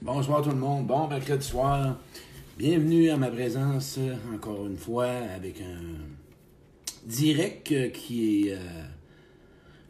Bonsoir 0.00 0.42
tout 0.42 0.50
le 0.50 0.56
monde. 0.56 0.86
Bon 0.86 1.08
mercredi 1.08 1.44
soir. 1.44 1.98
Bienvenue 2.56 3.10
à 3.10 3.16
ma 3.16 3.30
présence 3.30 3.98
encore 4.32 4.64
une 4.66 4.76
fois 4.76 5.08
avec 5.08 5.60
un 5.60 7.04
direct 7.04 7.72
euh, 7.72 7.88
qui 7.88 8.48
est 8.48 8.52
euh, 8.52 8.58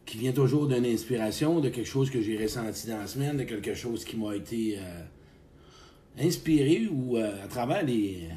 qui 0.06 0.16
vient 0.16 0.32
toujours 0.32 0.66
d'une 0.66 0.86
inspiration, 0.86 1.60
de 1.60 1.68
quelque 1.68 1.86
chose 1.86 2.08
que 2.08 2.22
j'ai 2.22 2.38
ressenti 2.38 2.88
dans 2.88 2.96
la 2.96 3.06
semaine, 3.06 3.36
de 3.36 3.44
quelque 3.44 3.74
chose 3.74 4.02
qui 4.06 4.16
m'a 4.16 4.34
été 4.34 4.78
euh, 4.78 6.24
inspiré 6.24 6.88
ou 6.90 7.18
à 7.18 7.46
travers 7.46 7.84
les, 7.84 8.30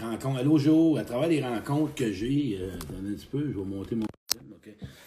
rencontres. 0.00 0.40
Allô 0.40 0.58
Joe, 0.58 0.98
à 0.98 1.04
travers 1.04 1.28
les 1.28 1.40
rencontres 1.40 1.94
que 1.94 2.10
j'ai. 2.10 2.58
attendez 2.74 3.10
un 3.10 3.14
petit 3.14 3.28
peu, 3.30 3.52
je 3.52 3.58
vais 3.58 3.64
monter 3.64 3.94
mon. 3.94 4.06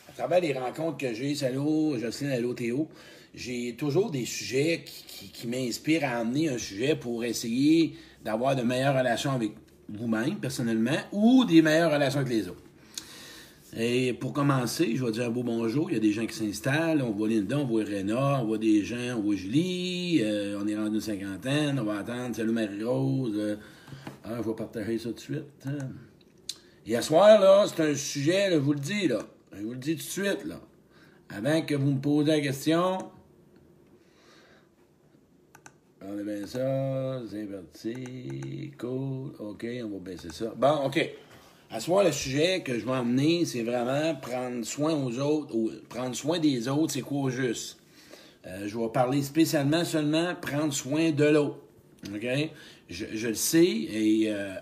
À 0.07 0.11
travers 0.13 0.39
les 0.39 0.53
rencontres 0.53 0.97
que 0.97 1.13
j'ai, 1.13 1.35
salut 1.35 1.99
Jocelyne, 1.99 2.31
allô 2.31 2.53
Théo 2.53 2.87
j'ai 3.35 3.75
toujours 3.75 4.11
des 4.11 4.25
sujets 4.25 4.83
qui, 4.85 5.47
m'inspirent 5.47 6.05
à 6.05 6.17
amener 6.17 6.49
un 6.49 6.57
sujet 6.57 6.95
pour 6.95 7.23
essayer 7.23 7.95
d'avoir 8.23 8.55
de 8.55 8.61
meilleures 8.61 8.97
relations 8.97 9.31
avec 9.31 9.51
vous-même, 9.89 10.37
personnellement, 10.37 10.97
ou 11.11 11.45
des 11.45 11.61
meilleures 11.61 11.91
relations 11.91 12.21
avec 12.21 12.33
les 12.33 12.47
autres. 12.47 12.61
Et 13.77 14.13
pour 14.13 14.31
commencer, 14.31 14.95
je 14.95 15.03
vais 15.03 15.11
dire 15.11 15.25
un 15.25 15.29
beau 15.29 15.43
bonjour. 15.43 15.91
Il 15.91 15.95
y 15.95 15.97
a 15.97 15.99
des 15.99 16.13
gens 16.13 16.25
qui 16.25 16.35
s'installent. 16.35 17.01
On 17.01 17.11
voit 17.11 17.27
Linda, 17.27 17.59
on 17.59 17.65
voit 17.65 17.83
Réna, 17.83 18.39
on 18.41 18.45
voit 18.45 18.57
des 18.57 18.85
gens, 18.85 19.17
on 19.17 19.21
voit 19.21 19.35
Julie. 19.35 20.21
Euh, 20.23 20.57
on 20.61 20.67
est 20.67 20.77
rendu 20.77 20.95
une 20.95 21.01
cinquantaine. 21.01 21.77
On 21.77 21.83
va 21.83 21.99
attendre. 21.99 22.33
Salut 22.33 22.53
Marie-Rose. 22.53 23.33
Euh, 23.35 23.55
ah, 24.23 24.37
je 24.37 24.47
vais 24.47 24.55
partager 24.55 24.97
ça 24.97 25.09
tout 25.09 25.15
de 25.15 25.19
suite. 25.19 25.43
Hein. 25.67 25.89
Et 26.87 26.95
à 26.95 27.01
soir, 27.01 27.39
là, 27.39 27.65
c'est 27.67 27.83
un 27.83 27.95
sujet, 27.95 28.49
je 28.51 28.57
vous 28.57 28.73
le 28.73 28.79
dis, 28.79 29.07
là. 29.07 29.19
Je 29.51 29.61
vous 29.61 29.71
le 29.71 29.77
dis 29.77 29.95
tout 29.97 30.03
de 30.03 30.09
suite, 30.09 30.45
là. 30.45 30.61
Avant 31.29 31.61
que 31.61 31.75
vous 31.75 31.91
me 31.91 31.99
posiez 31.99 32.31
la 32.31 32.41
question, 32.41 32.99
on 36.07 36.19
est 36.19 36.23
bien 36.23 36.47
ça, 36.47 37.21
c'est 37.73 38.71
cool, 38.77 39.31
ok, 39.39 39.65
on 39.83 39.89
va 39.89 39.99
baisser 39.99 40.29
ça. 40.31 40.53
Bon, 40.55 40.85
ok. 40.85 41.09
À 41.71 41.79
ce 41.79 41.89
moment, 41.89 42.03
le 42.03 42.11
sujet 42.11 42.61
que 42.61 42.77
je 42.77 42.85
vais 42.85 42.91
emmener, 42.91 43.45
c'est 43.45 43.63
vraiment 43.63 44.15
prendre 44.15 44.63
soin 44.63 44.93
aux 44.93 45.19
autres, 45.19 45.55
ou 45.55 45.71
prendre 45.89 46.15
soin 46.15 46.39
des 46.39 46.67
autres, 46.67 46.93
c'est 46.93 47.01
quoi 47.01 47.21
au 47.21 47.29
juste? 47.29 47.79
Euh, 48.45 48.67
je 48.67 48.77
vais 48.77 48.89
parler 48.89 49.23
spécialement 49.23 49.83
seulement 49.83 50.35
prendre 50.35 50.71
soin 50.71 51.11
de 51.11 51.25
l'autre. 51.25 51.57
OK? 52.13 52.27
Je, 52.87 53.27
le 53.27 53.33
sais 53.33 53.65
et 53.65 54.25
euh, 54.27 54.53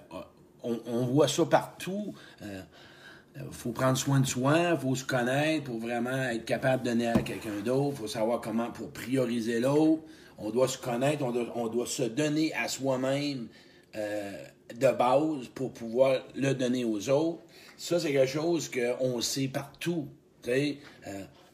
on, 0.64 1.06
voit 1.06 1.28
ça 1.28 1.46
partout. 1.46 2.14
Il 2.42 2.48
euh, 2.48 3.52
faut 3.52 3.72
prendre 3.72 3.98
soin 3.98 4.22
de 4.22 4.26
soi, 4.26 4.58
il 4.72 4.78
faut 4.78 4.96
se 4.96 5.04
connaître 5.04 5.66
pour 5.66 5.80
vraiment 5.80 6.30
être 6.30 6.46
capable 6.46 6.84
de 6.84 6.90
donner 6.90 7.08
à 7.08 7.22
quelqu'un 7.22 7.60
d'autre. 7.66 7.96
Il 7.98 8.02
faut 8.04 8.08
savoir 8.08 8.40
comment 8.40 8.72
pour 8.72 8.92
prioriser 8.92 9.60
l'autre 9.60 10.04
on 10.44 10.50
doit 10.50 10.68
se 10.68 10.78
connaître, 10.78 11.24
on 11.56 11.68
doit, 11.68 11.86
se 11.86 12.04
donner 12.04 12.54
à 12.54 12.68
soi-même 12.68 13.48
euh, 13.96 14.44
de 14.76 14.92
base 14.92 15.48
pour 15.56 15.72
pouvoir 15.72 16.20
le 16.36 16.54
donner 16.54 16.84
aux 16.84 17.10
autres. 17.10 17.40
Ça, 17.78 18.00
c'est 18.00 18.12
quelque 18.12 18.30
chose 18.30 18.70
qu'on 18.70 19.22
sait 19.22 19.48
partout. 19.48 20.08
Euh, 20.48 20.74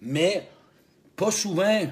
mais 0.02 0.48
pas 1.16 1.30
souvent 1.30 1.84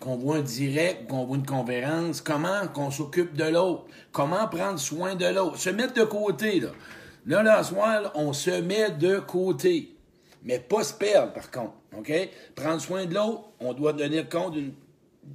qu'on 0.00 0.16
voit 0.16 0.36
un 0.36 0.42
direct, 0.42 1.08
qu'on 1.08 1.24
voit 1.24 1.36
une 1.36 1.46
conférence, 1.46 2.20
comment 2.20 2.68
qu'on 2.72 2.90
s'occupe 2.90 3.34
de 3.34 3.44
l'autre, 3.44 3.86
comment 4.12 4.46
prendre 4.46 4.78
soin 4.78 5.16
de 5.16 5.26
l'autre, 5.26 5.58
se 5.58 5.70
mettre 5.70 5.94
de 5.94 6.04
côté. 6.04 6.60
Là, 6.60 7.42
là, 7.42 7.62
là, 7.62 8.12
on 8.14 8.32
se 8.32 8.50
met 8.50 8.90
de 8.92 9.18
côté. 9.18 9.96
Mais 10.44 10.60
pas 10.60 10.84
se 10.84 10.94
perdre, 10.94 11.32
par 11.32 11.50
contre. 11.50 11.72
Prendre 12.54 12.80
soin 12.80 13.06
de 13.06 13.14
l'autre, 13.14 13.48
on 13.58 13.72
doit 13.72 13.94
tenir 13.94 14.28
compte 14.28 14.52
d'une 14.52 14.72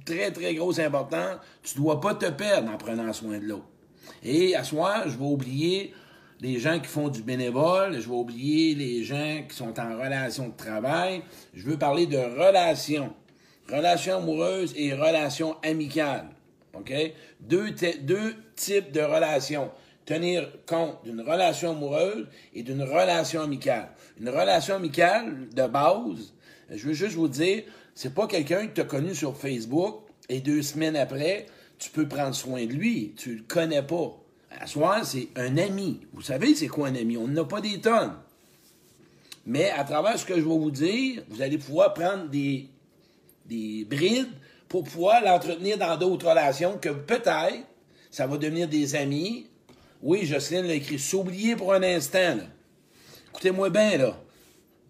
très, 0.04 0.30
très 0.30 0.54
grosse 0.54 0.78
importance. 0.78 1.38
Tu 1.62 1.78
ne 1.78 1.84
dois 1.84 2.00
pas 2.00 2.14
te 2.14 2.26
perdre 2.26 2.70
en 2.70 2.76
prenant 2.76 3.12
soin 3.12 3.38
de 3.38 3.44
l'autre. 3.44 3.66
Et 4.22 4.54
à 4.54 4.64
soir, 4.64 5.04
je 5.06 5.16
vais 5.16 5.24
oublier 5.24 5.94
les 6.40 6.58
gens 6.58 6.80
qui 6.80 6.88
font 6.88 7.08
du 7.08 7.22
bénévole, 7.22 7.94
je 7.94 8.08
vais 8.08 8.14
oublier 8.14 8.74
les 8.74 9.04
gens 9.04 9.44
qui 9.48 9.54
sont 9.54 9.78
en 9.78 9.96
relation 9.96 10.48
de 10.48 10.56
travail. 10.56 11.22
Je 11.54 11.64
veux 11.64 11.78
parler 11.78 12.06
de 12.06 12.18
relations. 12.18 13.12
Relations 13.70 14.18
amoureuses 14.18 14.74
et 14.76 14.92
relations 14.92 15.56
amicales. 15.62 16.28
OK? 16.74 16.92
Deux, 17.40 17.70
deux 18.02 18.34
types 18.56 18.90
de 18.90 19.00
relations. 19.00 19.70
Tenir 20.04 20.48
compte 20.66 21.04
d'une 21.04 21.20
relation 21.20 21.70
amoureuse 21.70 22.26
et 22.54 22.64
d'une 22.64 22.82
relation 22.82 23.42
amicale. 23.42 23.90
Une 24.20 24.28
relation 24.28 24.74
amicale, 24.74 25.48
de 25.54 25.66
base, 25.68 26.34
je 26.74 26.88
veux 26.88 26.92
juste 26.92 27.14
vous 27.14 27.28
dire, 27.28 27.62
c'est 27.94 28.14
pas 28.14 28.26
quelqu'un 28.26 28.66
que 28.66 28.74
tu 28.74 28.80
as 28.80 28.84
connu 28.84 29.14
sur 29.14 29.36
Facebook 29.36 30.02
et 30.28 30.40
deux 30.40 30.62
semaines 30.62 30.96
après, 30.96 31.46
tu 31.78 31.90
peux 31.90 32.08
prendre 32.08 32.34
soin 32.34 32.64
de 32.64 32.72
lui. 32.72 33.14
Tu 33.16 33.36
le 33.36 33.42
connais 33.42 33.82
pas. 33.82 34.18
À 34.50 34.66
soi, 34.66 35.04
c'est 35.04 35.28
un 35.36 35.56
ami. 35.58 36.00
Vous 36.12 36.22
savez, 36.22 36.54
c'est 36.54 36.68
quoi 36.68 36.88
un 36.88 36.94
ami? 36.94 37.16
On 37.16 37.28
n'a 37.28 37.44
pas 37.44 37.60
des 37.60 37.80
tonnes. 37.80 38.14
Mais 39.44 39.70
à 39.70 39.84
travers 39.84 40.18
ce 40.18 40.24
que 40.24 40.34
je 40.34 40.40
vais 40.40 40.44
vous 40.44 40.70
dire, 40.70 41.22
vous 41.28 41.42
allez 41.42 41.58
pouvoir 41.58 41.94
prendre 41.94 42.28
des, 42.28 42.68
des 43.46 43.84
brides 43.84 44.30
pour 44.68 44.84
pouvoir 44.84 45.22
l'entretenir 45.22 45.76
dans 45.78 45.96
d'autres 45.96 46.28
relations 46.28 46.78
que 46.78 46.90
peut-être 46.90 47.64
ça 48.10 48.26
va 48.26 48.36
devenir 48.36 48.68
des 48.68 48.94
amis. 48.94 49.46
Oui, 50.02 50.24
Jocelyne 50.24 50.66
l'a 50.66 50.74
écrit. 50.74 50.98
S'oublier 50.98 51.56
pour 51.56 51.74
un 51.74 51.82
instant. 51.82 52.38
Écoutez-moi 53.30 53.70
bien, 53.70 53.98
là. 53.98 54.20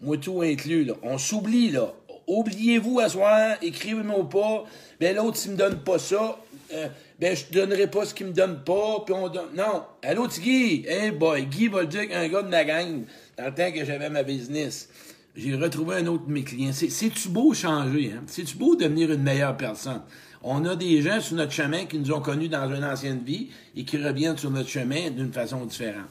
Moi, 0.01 0.17
tout 0.17 0.41
inclus, 0.41 0.83
là. 0.83 0.93
On 1.01 1.17
s'oublie, 1.17 1.69
là 1.69 1.93
oubliez-vous 2.27 2.99
à 2.99 3.09
soir, 3.09 3.57
écrivez-moi 3.61 4.29
pas, 4.29 4.65
ben 4.99 5.15
l'autre, 5.15 5.37
s'il 5.37 5.51
me 5.51 5.57
donne 5.57 5.79
pas 5.79 5.99
ça, 5.99 6.39
euh, 6.73 6.87
ben 7.19 7.35
je 7.35 7.45
te 7.45 7.53
donnerai 7.53 7.87
pas 7.87 8.05
ce 8.05 8.13
qu'il 8.13 8.27
me 8.27 8.33
donne 8.33 8.63
pas, 8.63 9.03
puis 9.05 9.13
on 9.13 9.29
donne... 9.29 9.55
Non, 9.55 9.83
l'autre 10.15 10.39
Guy, 10.39 10.85
hey 10.87 11.11
boy, 11.11 11.45
Guy 11.45 11.67
va 11.67 11.85
dire 11.85 12.07
qu'un 12.07 12.27
gars 12.27 12.41
de 12.41 12.51
la 12.51 12.65
gang, 12.65 13.03
dans 13.37 13.45
le 13.45 13.53
temps 13.53 13.71
que 13.71 13.85
j'avais 13.85 14.09
ma 14.09 14.23
business, 14.23 14.89
j'ai 15.35 15.55
retrouvé 15.55 15.95
un 15.97 16.07
autre 16.07 16.27
de 16.27 16.31
mes 16.31 16.43
clients. 16.43 16.71
C'est-tu 16.73 17.29
beau 17.29 17.53
changer, 17.53 18.13
hein? 18.15 18.23
C'est-tu 18.27 18.55
beau 18.55 18.75
devenir 18.75 19.11
une 19.11 19.23
meilleure 19.23 19.57
personne? 19.57 20.01
On 20.43 20.63
a 20.65 20.75
des 20.75 21.01
gens 21.01 21.21
sur 21.21 21.35
notre 21.37 21.53
chemin 21.53 21.85
qui 21.85 21.97
nous 21.97 22.11
ont 22.11 22.19
connus 22.19 22.49
dans 22.49 22.69
une 22.73 22.83
ancienne 22.83 23.23
vie 23.23 23.49
et 23.75 23.83
qui 23.83 23.97
reviennent 23.97 24.37
sur 24.37 24.51
notre 24.51 24.69
chemin 24.69 25.09
d'une 25.09 25.31
façon 25.31 25.65
différente. 25.65 26.09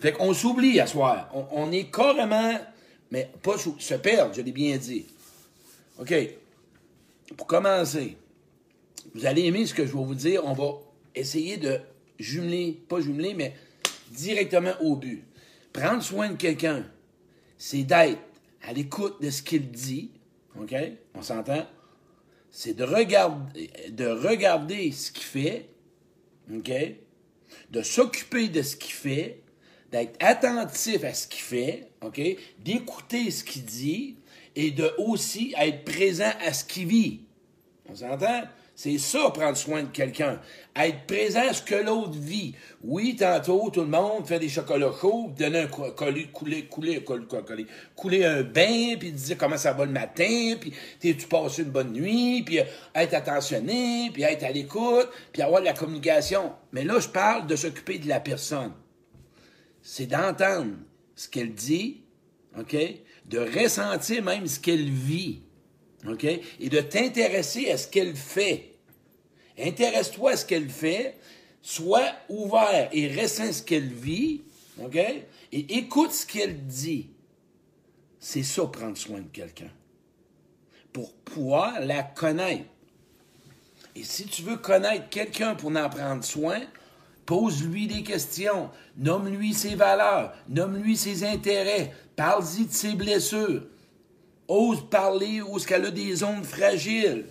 Fait 0.00 0.12
qu'on 0.12 0.34
s'oublie 0.34 0.78
à 0.78 0.86
soir. 0.86 1.30
On, 1.34 1.46
on, 1.52 1.72
est 1.72 1.90
carrément, 1.90 2.58
mais 3.10 3.30
pas 3.42 3.56
se 3.56 3.94
perdre, 3.94 4.34
je 4.34 4.42
l'ai 4.42 4.52
bien 4.52 4.76
dit. 4.76 5.06
OK. 5.98 6.14
Pour 7.36 7.46
commencer, 7.46 8.16
vous 9.14 9.26
allez 9.26 9.44
aimer 9.44 9.66
ce 9.66 9.74
que 9.74 9.86
je 9.86 9.92
vais 9.92 10.04
vous 10.04 10.14
dire. 10.14 10.44
On 10.44 10.52
va 10.52 10.80
essayer 11.14 11.56
de 11.56 11.78
jumeler, 12.18 12.82
pas 12.88 13.00
jumeler, 13.00 13.34
mais 13.34 13.54
directement 14.10 14.74
au 14.80 14.96
but. 14.96 15.24
Prendre 15.72 16.02
soin 16.02 16.30
de 16.30 16.36
quelqu'un, 16.36 16.86
c'est 17.58 17.84
d'être 17.84 18.20
à 18.62 18.72
l'écoute 18.72 19.20
de 19.22 19.30
ce 19.30 19.42
qu'il 19.42 19.70
dit. 19.70 20.10
OK? 20.58 20.74
On 21.14 21.22
s'entend? 21.22 21.66
C'est 22.50 22.74
de 22.74 22.84
regarder, 22.84 23.70
de 23.90 24.06
regarder 24.06 24.92
ce 24.92 25.10
qu'il 25.10 25.24
fait. 25.24 25.68
OK? 26.52 26.70
De 27.70 27.82
s'occuper 27.82 28.48
de 28.48 28.62
ce 28.62 28.76
qu'il 28.76 28.92
fait. 28.92 29.40
D'être 29.90 30.16
attentif 30.20 31.04
à 31.04 31.14
ce 31.14 31.26
qu'il 31.26 31.42
fait. 31.42 31.90
OK? 32.02 32.20
D'écouter 32.58 33.30
ce 33.30 33.44
qu'il 33.44 33.64
dit 33.64 34.16
et 34.56 34.70
de 34.70 34.90
aussi 34.98 35.54
être 35.58 35.84
présent 35.84 36.32
à 36.44 36.52
ce 36.52 36.64
qu'il 36.64 36.86
vit. 36.86 37.20
On 37.88 37.94
s'entend? 37.94 38.42
C'est 38.74 38.98
ça, 38.98 39.30
prendre 39.30 39.56
soin 39.56 39.82
de 39.82 39.88
quelqu'un. 39.88 40.40
Être 40.74 41.06
présent 41.06 41.42
à 41.48 41.52
ce 41.52 41.62
que 41.62 41.74
l'autre 41.74 42.18
vit. 42.18 42.54
Oui, 42.82 43.14
tantôt, 43.16 43.70
tout 43.70 43.82
le 43.82 43.86
monde 43.86 44.26
fait 44.26 44.38
des 44.38 44.48
chocolats 44.48 44.92
chauds, 44.98 45.30
donner 45.38 45.60
un 45.60 45.66
couler, 45.66 46.28
couler, 46.32 46.66
couler, 46.66 47.04
couler, 47.04 47.66
couler 47.94 48.24
un 48.24 48.42
bain, 48.42 48.96
puis 48.98 49.12
dire 49.12 49.36
comment 49.36 49.58
ça 49.58 49.74
va 49.74 49.84
le 49.84 49.92
matin, 49.92 50.54
puis 50.58 50.72
tu 51.00 51.26
passes 51.28 51.58
une 51.58 51.70
bonne 51.70 51.92
nuit, 51.92 52.42
puis 52.44 52.60
euh, 52.60 52.64
être 52.94 53.14
attentionné, 53.14 54.10
puis 54.12 54.22
être 54.22 54.42
à 54.42 54.50
l'écoute, 54.50 55.08
puis 55.32 55.42
avoir 55.42 55.60
de 55.60 55.66
la 55.66 55.74
communication. 55.74 56.52
Mais 56.72 56.84
là, 56.84 56.98
je 56.98 57.08
parle 57.08 57.46
de 57.46 57.56
s'occuper 57.56 57.98
de 57.98 58.08
la 58.08 58.20
personne. 58.20 58.72
C'est 59.82 60.06
d'entendre 60.06 60.72
ce 61.14 61.28
qu'elle 61.28 61.52
dit, 61.52 62.00
OK? 62.58 62.74
De 63.26 63.38
ressentir 63.38 64.22
même 64.22 64.46
ce 64.46 64.60
qu'elle 64.60 64.90
vit? 64.90 65.40
Et 66.60 66.68
de 66.68 66.80
t'intéresser 66.80 67.70
à 67.70 67.78
ce 67.78 67.86
qu'elle 67.86 68.16
fait. 68.16 68.74
Intéresse-toi 69.58 70.32
à 70.32 70.36
ce 70.36 70.46
qu'elle 70.46 70.68
fait, 70.68 71.16
sois 71.60 72.10
ouvert 72.28 72.88
et 72.92 73.08
ressens 73.08 73.52
ce 73.52 73.62
qu'elle 73.62 73.92
vit? 73.92 74.42
Et 75.52 75.78
écoute 75.78 76.12
ce 76.12 76.26
qu'elle 76.26 76.66
dit. 76.66 77.10
C'est 78.18 78.42
ça, 78.42 78.66
prendre 78.66 78.96
soin 78.96 79.20
de 79.20 79.28
quelqu'un. 79.28 79.70
Pour 80.92 81.12
pouvoir 81.12 81.80
la 81.80 82.02
connaître. 82.02 82.64
Et 83.94 84.04
si 84.04 84.24
tu 84.26 84.42
veux 84.42 84.56
connaître 84.56 85.08
quelqu'un 85.08 85.54
pour 85.54 85.70
en 85.70 85.88
prendre 85.88 86.24
soin, 86.24 86.60
Pose-lui 87.26 87.86
des 87.86 88.02
questions. 88.02 88.70
Nomme-lui 88.96 89.54
ses 89.54 89.74
valeurs. 89.74 90.34
Nomme-lui 90.48 90.96
ses 90.96 91.24
intérêts. 91.24 91.92
Parle-y 92.16 92.66
de 92.66 92.72
ses 92.72 92.94
blessures. 92.94 93.62
Ose 94.48 94.84
parler 94.88 95.40
où 95.40 95.56
est-ce 95.56 95.66
qu'elle 95.66 95.86
a 95.86 95.90
des 95.90 96.16
zones 96.16 96.44
fragiles. 96.44 97.26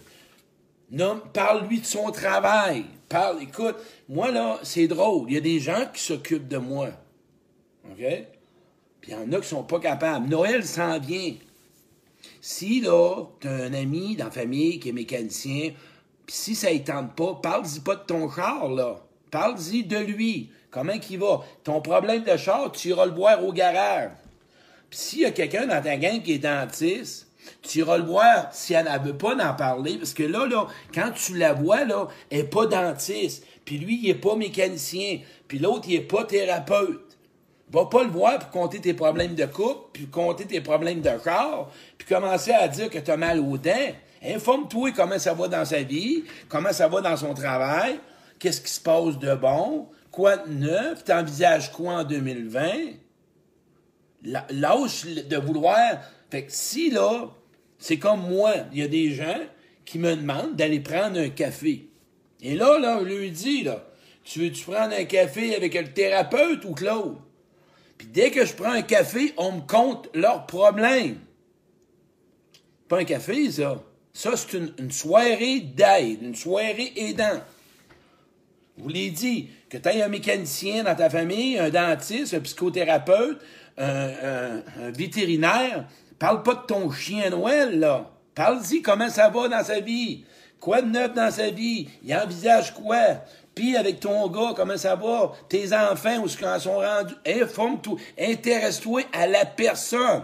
Parle-lui 1.33 1.79
de 1.81 1.85
son 1.85 2.11
travail. 2.11 2.85
parle, 3.07 3.43
écoute, 3.43 3.75
moi 4.09 4.31
là, 4.31 4.59
c'est 4.63 4.87
drôle. 4.87 5.25
Il 5.29 5.35
y 5.35 5.37
a 5.37 5.41
des 5.41 5.59
gens 5.59 5.85
qui 5.93 6.01
s'occupent 6.01 6.47
de 6.47 6.57
moi. 6.57 6.89
OK? 7.89 8.03
Puis 9.01 9.11
il 9.11 9.13
y 9.13 9.15
en 9.15 9.31
a 9.31 9.39
qui 9.39 9.47
sont 9.47 9.63
pas 9.63 9.79
capables. 9.79 10.27
Noël 10.27 10.65
s'en 10.65 10.99
vient. 10.99 11.33
Si 12.39 12.81
là, 12.81 13.25
tu 13.39 13.47
as 13.47 13.51
un 13.51 13.73
ami 13.73 14.15
dans 14.15 14.25
la 14.25 14.31
famille 14.31 14.79
qui 14.79 14.89
est 14.89 14.93
mécanicien, 14.93 15.73
puis 16.25 16.35
si 16.35 16.55
ça 16.55 16.73
ne 16.73 16.79
tente 16.79 17.15
pas, 17.15 17.35
parle-y 17.41 17.79
pas 17.79 17.95
de 17.95 18.03
ton 18.03 18.29
char, 18.29 18.69
là. 18.69 19.01
Parle-y 19.29 19.83
de 19.83 19.97
lui. 19.97 20.49
Comment 20.69 20.93
il 21.09 21.19
va? 21.19 21.41
Ton 21.63 21.81
problème 21.81 22.23
de 22.23 22.37
char, 22.37 22.71
tu 22.71 22.89
iras 22.89 23.05
le 23.05 23.13
voir 23.13 23.43
au 23.45 23.51
garage. 23.53 24.11
Puis 24.91 24.99
s'il 24.99 25.19
y 25.21 25.25
a 25.25 25.31
quelqu'un 25.31 25.65
dans 25.65 25.81
ta 25.81 25.95
gang 25.95 26.21
qui 26.21 26.33
est 26.33 26.39
dentiste, 26.39 27.27
tu 27.61 27.79
iras 27.79 27.97
le 27.97 28.03
voir 28.03 28.49
si 28.51 28.73
elle 28.73 28.91
ne 28.91 28.99
veut 28.99 29.17
pas 29.17 29.35
d'en 29.35 29.53
parler. 29.53 29.97
Parce 29.97 30.13
que 30.13 30.23
là, 30.23 30.45
là, 30.45 30.67
quand 30.93 31.11
tu 31.11 31.37
la 31.37 31.53
vois, 31.53 31.85
là, 31.85 32.09
elle 32.29 32.39
n'est 32.39 32.43
pas 32.43 32.65
dentiste. 32.65 33.45
Puis 33.63 33.77
lui, 33.77 34.01
il 34.03 34.07
n'est 34.07 34.19
pas 34.19 34.35
mécanicien. 34.35 35.19
Puis 35.47 35.59
l'autre, 35.59 35.85
il 35.87 35.95
n'est 35.95 36.05
pas 36.05 36.25
thérapeute. 36.25 37.17
Va 37.71 37.85
pas 37.85 38.03
le 38.03 38.09
voir 38.09 38.37
pour 38.37 38.49
compter 38.49 38.81
tes 38.81 38.93
problèmes 38.93 39.33
de 39.33 39.45
couple, 39.45 39.91
puis 39.93 40.07
compter 40.07 40.45
tes 40.45 40.59
problèmes 40.59 40.99
de 40.99 41.17
corps, 41.23 41.71
puis 41.97 42.05
commencer 42.05 42.51
à 42.51 42.67
dire 42.67 42.89
que 42.89 42.99
tu 42.99 43.09
as 43.09 43.15
mal 43.15 43.39
aux 43.39 43.57
dents. 43.57 43.93
Informe-toi 44.21 44.91
comment 44.91 45.17
ça 45.17 45.33
va 45.33 45.47
dans 45.47 45.63
sa 45.63 45.81
vie, 45.81 46.25
comment 46.49 46.73
ça 46.73 46.89
va 46.89 46.99
dans 46.99 47.15
son 47.15 47.33
travail, 47.33 47.97
qu'est-ce 48.39 48.59
qui 48.59 48.73
se 48.73 48.81
passe 48.81 49.17
de 49.17 49.35
bon, 49.35 49.87
quoi 50.11 50.35
de 50.35 50.51
neuf, 50.51 51.05
t'envisages 51.05 51.71
quoi 51.71 51.93
en 51.93 52.03
2020. 52.03 52.61
Lâche 54.23 55.05
de 55.05 55.37
vouloir. 55.37 55.99
Fait 56.29 56.45
que 56.45 56.51
si 56.51 56.89
là, 56.91 57.29
c'est 57.77 57.97
comme 57.97 58.29
moi, 58.29 58.53
il 58.71 58.79
y 58.79 58.83
a 58.83 58.87
des 58.87 59.11
gens 59.13 59.39
qui 59.85 59.99
me 59.99 60.15
demandent 60.15 60.55
d'aller 60.55 60.79
prendre 60.79 61.19
un 61.19 61.29
café. 61.29 61.87
Et 62.41 62.55
là, 62.55 62.79
là, 62.79 62.99
je 63.01 63.05
lui 63.05 63.31
dis, 63.31 63.63
là, 63.63 63.85
tu 64.23 64.39
veux-tu 64.39 64.63
prendre 64.63 64.93
un 64.93 65.05
café 65.05 65.55
avec 65.55 65.73
le 65.73 65.91
thérapeute 65.91 66.63
ou 66.65 66.73
Claude? 66.73 67.17
Puis 67.97 68.07
dès 68.07 68.31
que 68.31 68.45
je 68.45 68.53
prends 68.53 68.71
un 68.71 68.81
café, 68.81 69.33
on 69.37 69.51
me 69.53 69.61
compte 69.61 70.09
leurs 70.13 70.45
problèmes. 70.45 71.19
Pas 72.87 72.99
un 72.99 73.03
café, 73.03 73.51
ça. 73.51 73.83
Ça, 74.13 74.31
c'est 74.35 74.57
une, 74.57 74.91
soirée 74.91 75.61
d'aide, 75.61 76.21
une 76.21 76.35
soirée 76.35 76.91
aidant. 76.95 77.41
Je 78.77 78.83
vous 78.83 78.89
l'ai 78.89 79.09
dit, 79.09 79.49
que 79.69 79.77
tu 79.77 79.89
aies 79.89 80.01
un 80.01 80.07
mécanicien 80.07 80.83
dans 80.83 80.95
ta 80.95 81.09
famille, 81.09 81.57
un 81.57 81.69
dentiste, 81.69 82.33
un 82.33 82.39
psychothérapeute, 82.39 83.41
un, 83.77 84.61
vétérinaire, 84.91 85.85
parle 86.19 86.43
pas 86.43 86.55
de 86.55 86.65
ton 86.67 86.91
chien 86.91 87.29
Noël, 87.29 87.79
là. 87.79 88.09
Parle-y 88.35 88.81
comment 88.81 89.09
ça 89.09 89.29
va 89.29 89.47
dans 89.49 89.63
sa 89.63 89.79
vie. 89.79 90.23
Quoi 90.59 90.81
de 90.81 90.89
neuf 90.89 91.13
dans 91.13 91.31
sa 91.31 91.49
vie? 91.49 91.89
Il 92.03 92.15
envisage 92.15 92.73
quoi? 92.73 93.23
Puis 93.53 93.75
avec 93.75 93.99
ton 93.99 94.27
gars, 94.29 94.53
comment 94.55 94.77
ça 94.77 94.95
va? 94.95 95.33
Tes 95.49 95.73
enfants, 95.73 96.19
où 96.19 96.27
ils 96.27 96.61
sont 96.61 96.77
rendus? 96.77 97.15
Informe-toi. 97.25 97.97
Intéresse-toi 98.17 99.01
à 99.11 99.27
la 99.27 99.45
personne. 99.45 100.23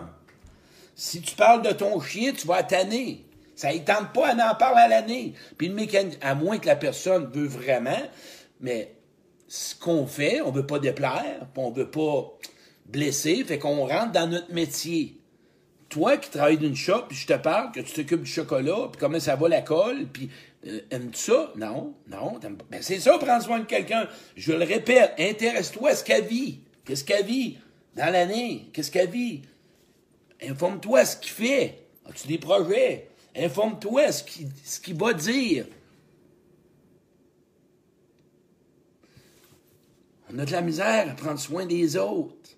Si 0.96 1.22
tu 1.22 1.36
parles 1.36 1.62
de 1.64 1.72
ton 1.72 2.00
chien, 2.00 2.32
tu 2.32 2.48
vas 2.48 2.64
tanner. 2.64 3.26
Ça 3.56 3.74
ne 3.74 3.80
tente 3.80 4.14
pas, 4.14 4.30
à 4.30 4.52
en 4.52 4.56
parler 4.56 4.82
à 4.82 4.88
l'année. 4.88 5.34
Puis 5.58 5.68
le 5.68 5.74
mécanisme, 5.74 6.20
à 6.22 6.36
moins 6.36 6.60
que 6.60 6.68
la 6.68 6.76
personne 6.76 7.30
veut 7.34 7.48
vraiment, 7.48 8.02
mais 8.60 8.94
ce 9.48 9.76
qu'on 9.76 10.06
fait, 10.06 10.42
on 10.42 10.52
veut 10.52 10.66
pas 10.66 10.80
déplaire, 10.80 11.48
on 11.56 11.72
veut 11.72 11.90
pas 11.90 12.38
blesser, 12.86 13.44
fait 13.44 13.60
qu'on 13.60 13.86
rentre 13.86 14.12
dans 14.12 14.28
notre 14.28 14.54
métier. 14.54 15.20
Toi 15.90 16.18
qui 16.18 16.30
travailles 16.30 16.58
d'une 16.58 16.76
shop, 16.76 17.04
puis 17.08 17.18
je 17.18 17.28
te 17.28 17.34
parle 17.34 17.72
que 17.72 17.80
tu 17.80 17.94
t'occupes 17.94 18.24
du 18.24 18.32
chocolat, 18.32 18.90
puis 18.92 19.00
comment 19.00 19.20
ça 19.20 19.36
va 19.36 19.48
la 19.48 19.62
colle, 19.62 20.08
puis 20.12 20.30
euh, 20.68 20.82
aimes-tu 20.92 21.18
ça? 21.18 21.54
Non, 21.56 21.94
non. 22.10 22.40
Ben 22.70 22.82
c'est 22.82 23.00
ça, 23.00 23.18
prendre 23.18 23.44
soin 23.44 23.60
de 23.60 23.66
quelqu'un. 23.66 24.08
Je 24.36 24.52
le 24.52 24.66
répète, 24.66 25.14
intéresse-toi 25.18 25.92
à 25.92 25.96
ce 25.96 26.04
qu'elle 26.04 26.26
vit. 26.26 26.60
Qu'est-ce 26.84 27.06
qu'elle 27.06 27.26
vit 27.26 27.58
dans 27.96 28.12
l'année? 28.12 28.70
Qu'est-ce 28.74 28.92
qu'elle 28.92 29.10
vit? 29.10 29.44
Informe-toi 30.42 31.06
ce 31.06 31.18
qu'il 31.18 31.32
fait. 31.32 31.84
As-tu 32.08 32.28
des 32.28 32.38
projets? 32.38 33.08
Informe-toi 33.36 34.12
ce 34.12 34.80
qu'il 34.80 34.96
va 34.96 35.14
dire. 35.14 35.66
On 40.32 40.40
a 40.40 40.46
de 40.46 40.52
la 40.52 40.62
misère 40.62 41.10
à 41.10 41.14
prendre 41.14 41.40
soin 41.40 41.66
des 41.66 41.96
autres. 41.98 42.58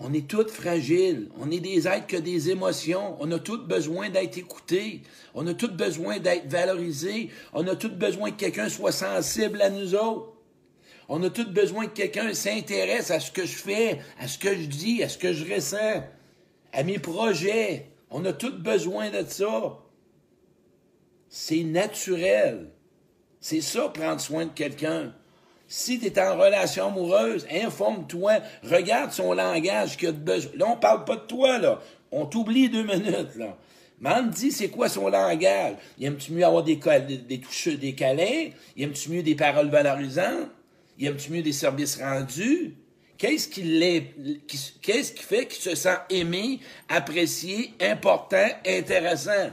On 0.00 0.12
est 0.12 0.28
tous 0.28 0.48
fragiles. 0.48 1.28
On 1.40 1.50
est 1.50 1.58
des 1.58 1.88
êtres 1.88 2.06
que 2.06 2.16
des 2.16 2.50
émotions. 2.50 3.16
On 3.18 3.30
a 3.32 3.40
tous 3.40 3.58
besoin 3.58 4.10
d'être 4.10 4.38
écoutés. 4.38 5.02
On 5.34 5.46
a 5.48 5.54
tous 5.54 5.72
besoin 5.72 6.20
d'être 6.20 6.46
valorisés. 6.46 7.30
On 7.52 7.66
a 7.66 7.74
tous 7.74 7.88
besoin 7.88 8.30
que 8.30 8.36
quelqu'un 8.36 8.68
soit 8.68 8.92
sensible 8.92 9.60
à 9.60 9.70
nous 9.70 9.96
autres. 9.96 10.34
On 11.08 11.22
a 11.24 11.30
tous 11.30 11.48
besoin 11.48 11.86
que 11.86 11.94
quelqu'un 11.94 12.32
s'intéresse 12.32 13.10
à 13.10 13.18
ce 13.18 13.32
que 13.32 13.44
je 13.44 13.56
fais, 13.56 13.98
à 14.20 14.28
ce 14.28 14.38
que 14.38 14.54
je 14.54 14.66
dis, 14.66 15.02
à 15.02 15.08
ce 15.08 15.18
que 15.18 15.32
je 15.32 15.52
ressens, 15.52 16.04
à 16.72 16.82
mes 16.84 16.98
projets. 17.00 17.86
On 18.10 18.24
a 18.24 18.32
tous 18.32 18.52
besoin 18.52 19.10
de 19.10 19.24
ça. 19.26 19.78
C'est 21.28 21.64
naturel. 21.64 22.70
C'est 23.40 23.60
ça, 23.62 23.88
prendre 23.88 24.20
soin 24.20 24.46
de 24.46 24.52
quelqu'un. 24.52 25.14
Si 25.70 26.00
tu 26.00 26.06
es 26.06 26.18
en 26.18 26.38
relation 26.38 26.86
amoureuse, 26.86 27.46
informe-toi, 27.52 28.40
regarde 28.64 29.12
son 29.12 29.34
langage 29.34 29.98
qu'il 29.98 30.08
a 30.08 30.12
de 30.12 30.16
besoin. 30.16 30.52
Là, 30.56 30.66
on 30.70 30.76
parle 30.76 31.04
pas 31.04 31.16
de 31.16 31.26
toi, 31.26 31.58
là. 31.58 31.80
On 32.10 32.24
t'oublie 32.24 32.70
deux 32.70 32.84
minutes, 32.84 33.36
là. 33.36 33.56
Man 34.00 34.30
dit 34.30 34.50
c'est 34.50 34.68
quoi 34.68 34.88
son 34.88 35.08
langage? 35.08 35.74
Il 35.98 36.06
aime-tu 36.06 36.32
mieux 36.32 36.44
avoir 36.44 36.62
des, 36.62 36.76
des, 36.76 37.18
des 37.18 37.38
touches, 37.40 37.68
des 37.68 37.94
câlins? 37.94 38.50
Il 38.76 38.84
aime-tu 38.84 39.10
mieux 39.10 39.22
des 39.22 39.34
paroles 39.34 39.68
valorisantes? 39.68 40.48
Il 40.98 41.06
aime-tu 41.06 41.32
mieux 41.32 41.42
des 41.42 41.52
services 41.52 42.00
rendus? 42.00 42.74
Qu'est-ce 43.18 43.48
qui, 43.48 43.62
qu'est-ce 44.80 45.12
qui 45.12 45.22
fait 45.22 45.46
qu'il 45.46 45.60
se 45.60 45.74
sent 45.74 45.98
aimé, 46.08 46.60
apprécié, 46.88 47.74
important, 47.80 48.46
intéressant? 48.64 49.50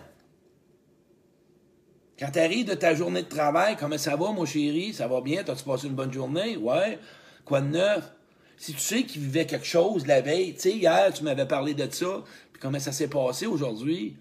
Quand 2.17 2.31
tu 2.31 2.39
arrives 2.39 2.65
de 2.65 2.73
ta 2.73 2.95
journée 2.95 3.23
de 3.23 3.27
travail, 3.27 3.75
comment 3.77 3.97
ça 3.97 4.15
va, 4.15 4.31
mon 4.31 4.45
chéri? 4.45 4.93
Ça 4.93 5.07
va 5.07 5.21
bien? 5.21 5.43
T'as-tu 5.43 5.63
passé 5.63 5.87
une 5.87 5.95
bonne 5.95 6.13
journée? 6.13 6.55
Ouais. 6.55 6.97
Quoi 7.43 7.61
de 7.61 7.67
neuf? 7.67 8.11
Si 8.57 8.73
tu 8.73 8.79
sais 8.79 9.03
qu'il 9.03 9.21
vivait 9.21 9.45
quelque 9.45 9.65
chose 9.65 10.07
la 10.07 10.21
veille, 10.21 10.53
tu 10.53 10.61
sais, 10.61 10.71
hier, 10.71 11.11
tu 11.13 11.23
m'avais 11.23 11.45
parlé 11.45 11.73
de 11.73 11.87
ça, 11.91 12.23
puis 12.53 12.61
comment 12.61 12.79
ça 12.79 12.93
s'est 12.93 13.09
passé 13.09 13.47
aujourd'hui? 13.47 14.15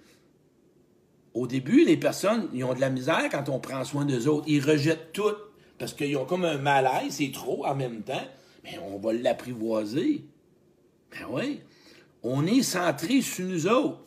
Au 1.34 1.46
début, 1.46 1.84
les 1.84 1.96
personnes, 1.96 2.48
ils 2.52 2.64
ont 2.64 2.74
de 2.74 2.80
la 2.80 2.90
misère 2.90 3.28
quand 3.30 3.48
on 3.48 3.60
prend 3.60 3.84
soin 3.84 4.04
d'eux 4.04 4.26
autres. 4.28 4.46
Ils 4.48 4.64
rejettent 4.64 5.12
tout, 5.12 5.34
parce 5.78 5.92
qu'ils 5.92 6.16
ont 6.16 6.24
comme 6.24 6.44
un 6.44 6.58
malaise, 6.58 7.14
c'est 7.18 7.32
trop 7.32 7.64
en 7.64 7.76
même 7.76 8.02
temps. 8.02 8.26
Mais 8.64 8.78
on 8.78 8.98
va 8.98 9.12
l'apprivoiser. 9.12 10.24
Ben 11.12 11.26
oui. 11.30 11.60
On 12.22 12.46
est 12.46 12.62
centré 12.62 13.20
sur 13.20 13.46
nous 13.46 13.66
autres. 13.68 14.00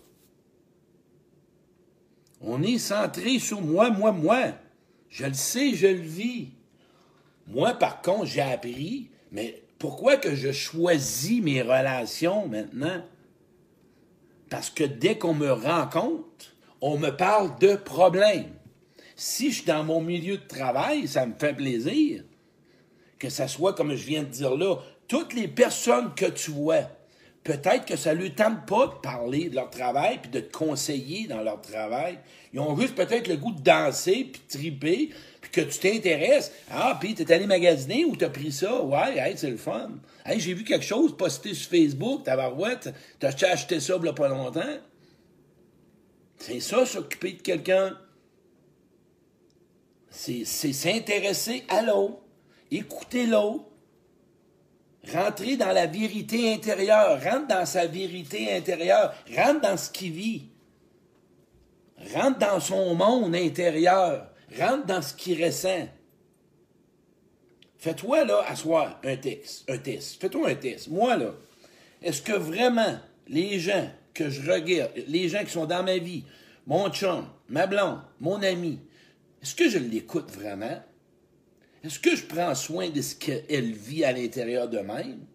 On 2.42 2.62
est 2.62 2.78
centré 2.78 3.40
sur 3.40 3.62
moi, 3.62 3.90
moi, 3.90 4.12
moi. 4.12 4.54
Je 5.10 5.26
le 5.26 5.34
sais, 5.34 5.74
je 5.74 5.88
le 5.88 5.94
vis. 5.94 6.50
Moi, 7.48 7.74
par 7.74 8.02
contre, 8.02 8.26
j'ai 8.26 8.42
appris, 8.42 9.10
mais 9.32 9.64
pourquoi 9.80 10.18
que 10.18 10.36
je 10.36 10.52
choisis 10.52 11.42
mes 11.42 11.62
relations 11.62 12.48
maintenant? 12.48 13.04
Parce 14.50 14.70
que 14.70 14.84
dès 14.84 15.18
qu'on 15.18 15.34
me 15.34 15.52
rencontre, 15.52 16.56
on 16.82 16.98
me 16.98 17.10
parle 17.10 17.58
de 17.60 17.76
problèmes. 17.76 18.54
Si 19.16 19.50
je 19.50 19.56
suis 19.56 19.66
dans 19.66 19.84
mon 19.84 20.02
milieu 20.02 20.38
de 20.38 20.48
travail, 20.48 21.08
ça 21.08 21.26
me 21.26 21.34
fait 21.38 21.56
plaisir. 21.56 22.24
Que 23.18 23.30
ça 23.30 23.48
soit, 23.48 23.74
comme 23.74 23.96
je 23.96 24.06
viens 24.06 24.24
de 24.24 24.30
dire 24.30 24.56
là, 24.56 24.76
toutes 25.08 25.34
les 25.34 25.48
personnes 25.48 26.14
que 26.14 26.26
tu 26.26 26.52
vois, 26.52 26.90
peut-être 27.48 27.86
que 27.86 27.96
ça 27.96 28.14
ne 28.14 28.20
lui 28.20 28.32
tente 28.32 28.66
pas 28.66 28.88
de 28.88 29.00
parler 29.02 29.48
de 29.48 29.56
leur 29.56 29.70
travail 29.70 30.20
puis 30.22 30.30
de 30.30 30.42
te 30.42 30.52
conseiller 30.52 31.28
dans 31.28 31.42
leur 31.42 31.62
travail. 31.62 32.20
Ils 32.52 32.60
ont 32.60 32.78
juste 32.78 32.94
peut-être 32.94 33.30
le 33.30 33.38
goût 33.38 33.54
de 33.54 33.62
danser 33.62 34.26
puis 34.30 34.42
de 34.46 34.58
triper 34.58 35.10
puis 35.40 35.52
que 35.52 35.62
tu 35.62 35.80
t'intéresses. 35.80 36.52
Ah, 36.70 36.98
puis 37.00 37.16
t'es 37.16 37.32
allé 37.32 37.48
magasiner 37.48 38.04
ou 38.04 38.18
t'as 38.18 38.28
pris 38.30 38.52
ça? 38.52 38.84
Ouais, 38.84 39.34
c'est 39.38 39.50
le 39.50 39.56
fun. 39.56 39.92
Hey, 40.26 40.42
j'ai 40.42 40.54
vu 40.54 40.66
quelque 40.66 40.84
chose 40.84 41.16
posté 41.16 41.54
sur 41.54 41.70
Facebook, 41.70 42.26
tabarouette, 42.26 42.94
t'as 43.18 43.30
acheté 43.30 43.80
ça 43.80 43.98
il 44.04 44.14
pas 44.14 44.28
longtemps. 44.28 44.78
C'est 46.40 46.60
ça, 46.60 46.86
s'occuper 46.86 47.32
de 47.32 47.42
quelqu'un. 47.42 47.98
C'est 50.10 50.44
s'intéresser 50.44 51.64
à 51.70 51.82
l'autre, 51.82 52.18
écouter 52.72 53.26
l'autre, 53.26 53.64
Rentrer 55.14 55.56
dans 55.56 55.72
la 55.72 55.88
vérité 55.88 56.54
intérieure, 56.54 57.22
rentre 57.24 57.48
dans 57.48 57.66
sa 57.66 57.88
vérité 57.88 58.54
intérieure, 58.54 59.14
rentre 59.36 59.62
dans 59.62 59.78
ce 59.78 59.90
qu'il 59.90 60.12
vit. 60.12 60.44
Rentre 62.14 62.40
dans 62.40 62.60
son 62.60 62.94
monde 62.94 63.36
intérieur, 63.36 64.30
rentre 64.60 64.86
dans 64.86 65.02
ce 65.02 65.14
qu'il 65.14 65.44
ressent. 65.44 65.88
Fais-toi, 67.78 68.26
là, 68.26 68.56
soi, 68.56 69.00
un 69.04 69.16
test. 69.16 69.70
Un 69.70 69.78
test. 69.78 70.20
Fais-toi 70.20 70.50
un 70.50 70.56
test. 70.56 70.90
Moi, 70.90 71.16
là, 71.16 71.32
est-ce 72.02 72.22
que 72.22 72.34
vraiment 72.34 72.98
les 73.28 73.60
gens 73.60 73.90
que 74.14 74.30
je 74.30 74.52
regarde, 74.52 74.92
les 75.08 75.30
gens 75.30 75.44
qui 75.44 75.52
sont 75.52 75.66
dans 75.66 75.84
ma 75.84 75.98
vie, 75.98 76.24
mon 76.66 76.90
chum, 76.90 77.26
ma 77.50 77.68
blonde, 77.68 78.02
mon 78.20 78.42
ami, 78.42 78.80
Est-ce 79.42 79.56
que 79.56 79.70
je 79.70 79.78
l'écoute 79.78 80.32
vraiment? 80.32 80.82
Est-ce 81.88 82.00
que 82.02 82.18
je 82.18 82.26
prends 82.26 82.54
soin 82.54 82.90
de 82.90 83.02
ce 83.02 83.16
qu'elle 83.16 83.72
vit 83.72 84.04
à 84.04 84.12
l'intérieur 84.12 84.68
d'elle-même? 84.68 85.26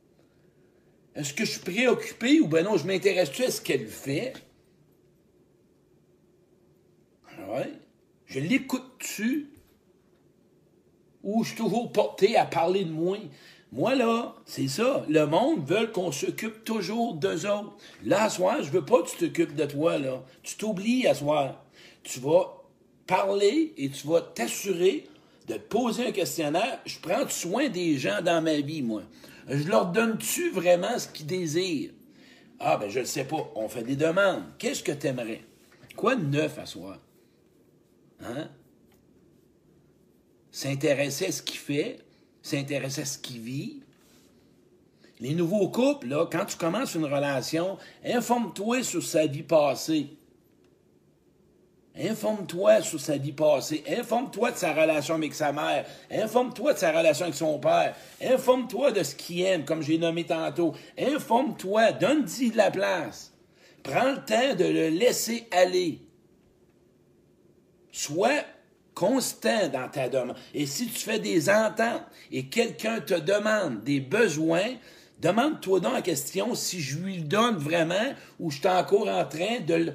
Est-ce 1.14 1.32
que 1.32 1.46
je 1.46 1.52
suis 1.52 1.60
préoccupé 1.60 2.40
ou 2.40 2.46
ben 2.46 2.62
non, 2.62 2.76
je 2.76 2.86
m'intéresse-tu 2.86 3.42
à 3.44 3.50
ce 3.50 3.62
qu'elle 3.62 3.86
fait? 3.86 4.34
Je 8.26 8.38
l'écoute-tu? 8.38 9.48
Ou 11.22 11.42
je 11.42 11.48
suis 11.48 11.56
toujours 11.56 11.90
porté 11.90 12.36
à 12.36 12.44
parler 12.44 12.84
de 12.84 12.92
moi? 12.92 13.16
Moi, 13.72 13.94
là, 13.94 14.36
c'est 14.44 14.68
ça. 14.68 15.06
Le 15.08 15.24
monde 15.24 15.66
veut 15.66 15.86
qu'on 15.86 16.12
s'occupe 16.12 16.64
toujours 16.64 17.14
d'eux 17.14 17.46
autres. 17.46 17.78
Là, 18.04 18.24
à 18.24 18.30
soir, 18.30 18.62
je 18.62 18.70
veux 18.70 18.84
pas 18.84 19.00
que 19.00 19.08
tu 19.08 19.16
t'occupes 19.16 19.54
de 19.54 19.64
toi, 19.64 19.96
là. 19.96 20.22
Tu 20.42 20.56
t'oublies 20.56 21.06
à 21.06 21.14
soir. 21.14 21.64
Tu 22.02 22.20
vas 22.20 22.62
parler 23.06 23.72
et 23.78 23.88
tu 23.88 24.06
vas 24.06 24.20
t'assurer 24.20 25.06
de 25.46 25.54
poser 25.54 26.08
un 26.08 26.12
questionnaire. 26.12 26.80
Je 26.86 26.98
prends 26.98 27.28
soin 27.28 27.68
des 27.68 27.98
gens 27.98 28.22
dans 28.22 28.42
ma 28.42 28.60
vie, 28.60 28.82
moi. 28.82 29.02
Je 29.48 29.68
leur 29.68 29.86
donne-tu 29.86 30.50
vraiment 30.50 30.98
ce 30.98 31.08
qu'ils 31.08 31.26
désirent? 31.26 31.90
Ah, 32.60 32.76
ben, 32.76 32.88
je 32.88 33.00
ne 33.00 33.04
sais 33.04 33.24
pas. 33.24 33.50
On 33.56 33.68
fait 33.68 33.82
des 33.82 33.96
demandes. 33.96 34.44
Qu'est-ce 34.58 34.82
que 34.82 34.92
tu 34.92 35.08
aimerais? 35.08 35.42
Quoi 35.96 36.14
de 36.14 36.24
neuf 36.24 36.58
à 36.58 36.66
soi? 36.66 36.98
Hein? 38.22 38.48
S'intéresser 40.50 41.26
à 41.26 41.32
ce 41.32 41.42
qu'il 41.42 41.58
fait, 41.58 41.98
s'intéresser 42.42 43.02
à 43.02 43.04
ce 43.04 43.18
qu'il 43.18 43.40
vit. 43.40 43.82
Les 45.18 45.34
nouveaux 45.34 45.68
couples, 45.68 46.08
quand 46.30 46.44
tu 46.44 46.56
commences 46.56 46.94
une 46.94 47.04
relation, 47.04 47.78
informe-toi 48.04 48.82
sur 48.82 49.02
sa 49.02 49.26
vie 49.26 49.42
passée. 49.42 50.16
Informe-toi 51.98 52.80
sur 52.80 52.98
sa 52.98 53.18
vie 53.18 53.32
passée. 53.32 53.84
Informe-toi 53.86 54.52
de 54.52 54.56
sa 54.56 54.72
relation 54.72 55.14
avec 55.16 55.34
sa 55.34 55.52
mère. 55.52 55.84
Informe-toi 56.10 56.72
de 56.72 56.78
sa 56.78 56.90
relation 56.90 57.24
avec 57.26 57.36
son 57.36 57.58
père. 57.58 57.94
Informe-toi 58.22 58.92
de 58.92 59.02
ce 59.02 59.14
qu'il 59.14 59.42
aime, 59.42 59.64
comme 59.64 59.82
j'ai 59.82 59.98
nommé 59.98 60.24
tantôt. 60.24 60.74
Informe-toi. 60.98 61.92
Donne-y 61.92 62.50
de 62.50 62.56
la 62.56 62.70
place. 62.70 63.32
Prends 63.82 64.12
le 64.12 64.24
temps 64.24 64.54
de 64.56 64.64
le 64.64 64.88
laisser 64.88 65.46
aller. 65.50 66.00
Sois 67.90 68.42
constant 68.94 69.68
dans 69.68 69.88
ta 69.88 70.08
demande. 70.08 70.36
Et 70.54 70.64
si 70.64 70.86
tu 70.86 70.98
fais 70.98 71.18
des 71.18 71.50
ententes 71.50 72.04
et 72.30 72.46
quelqu'un 72.46 73.00
te 73.00 73.14
demande 73.14 73.82
des 73.84 74.00
besoins, 74.00 74.76
demande-toi 75.20 75.80
donc 75.80 75.92
la 75.92 76.02
question 76.02 76.54
si 76.54 76.80
je 76.80 76.98
lui 76.98 77.18
donne 77.18 77.56
vraiment 77.56 78.14
ou 78.40 78.50
je 78.50 78.58
suis 78.58 78.68
encore 78.68 79.08
en 79.08 79.24
train 79.26 79.60
de 79.66 79.74
le 79.74 79.92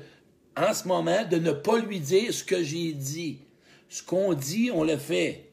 en 0.58 0.74
ce 0.74 0.88
moment 0.88 1.24
de 1.30 1.38
ne 1.38 1.52
pas 1.52 1.78
lui 1.80 2.00
dire 2.00 2.34
ce 2.34 2.44
que 2.44 2.64
j'ai 2.64 2.92
dit. 2.94 3.40
Ce 3.90 4.04
qu'on 4.04 4.34
dit, 4.34 4.70
on 4.74 4.84
le 4.84 4.98
fait. 4.98 5.52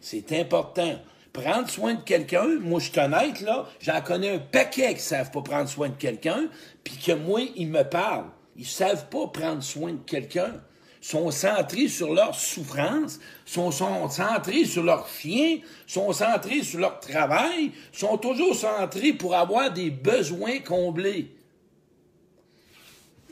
C'est 0.00 0.32
important. 0.38 0.98
Prendre 1.32 1.70
soin 1.70 1.94
de 1.94 2.02
quelqu'un, 2.02 2.58
moi 2.60 2.78
je 2.78 2.90
suis 2.90 3.00
honnête, 3.00 3.40
là, 3.40 3.66
j'en 3.80 4.02
connais 4.02 4.34
un 4.34 4.38
paquet 4.38 4.88
qui 4.88 4.94
ne 4.96 5.00
savent 5.00 5.30
pas 5.30 5.40
prendre 5.40 5.68
soin 5.68 5.88
de 5.88 5.94
quelqu'un, 5.94 6.48
puis 6.84 6.98
que 6.98 7.12
moi, 7.12 7.40
ils 7.56 7.68
me 7.68 7.84
parlent. 7.84 8.28
Ils 8.56 8.62
ne 8.62 8.66
savent 8.66 9.08
pas 9.08 9.28
prendre 9.28 9.62
soin 9.62 9.92
de 9.92 10.04
quelqu'un. 10.04 10.60
Sont 11.00 11.30
centrés 11.30 11.88
sur 11.88 12.12
leur 12.12 12.34
souffrance, 12.34 13.18
sont, 13.46 13.70
sont 13.70 14.08
centrés 14.08 14.66
sur 14.66 14.84
leur 14.84 15.08
chien, 15.08 15.58
sont 15.86 16.12
centrés 16.12 16.62
sur 16.62 16.78
leur 16.78 17.00
travail, 17.00 17.72
sont 17.92 18.18
toujours 18.18 18.54
centrés 18.54 19.12
pour 19.12 19.34
avoir 19.34 19.72
des 19.72 19.90
besoins 19.90 20.58
comblés. 20.60 21.34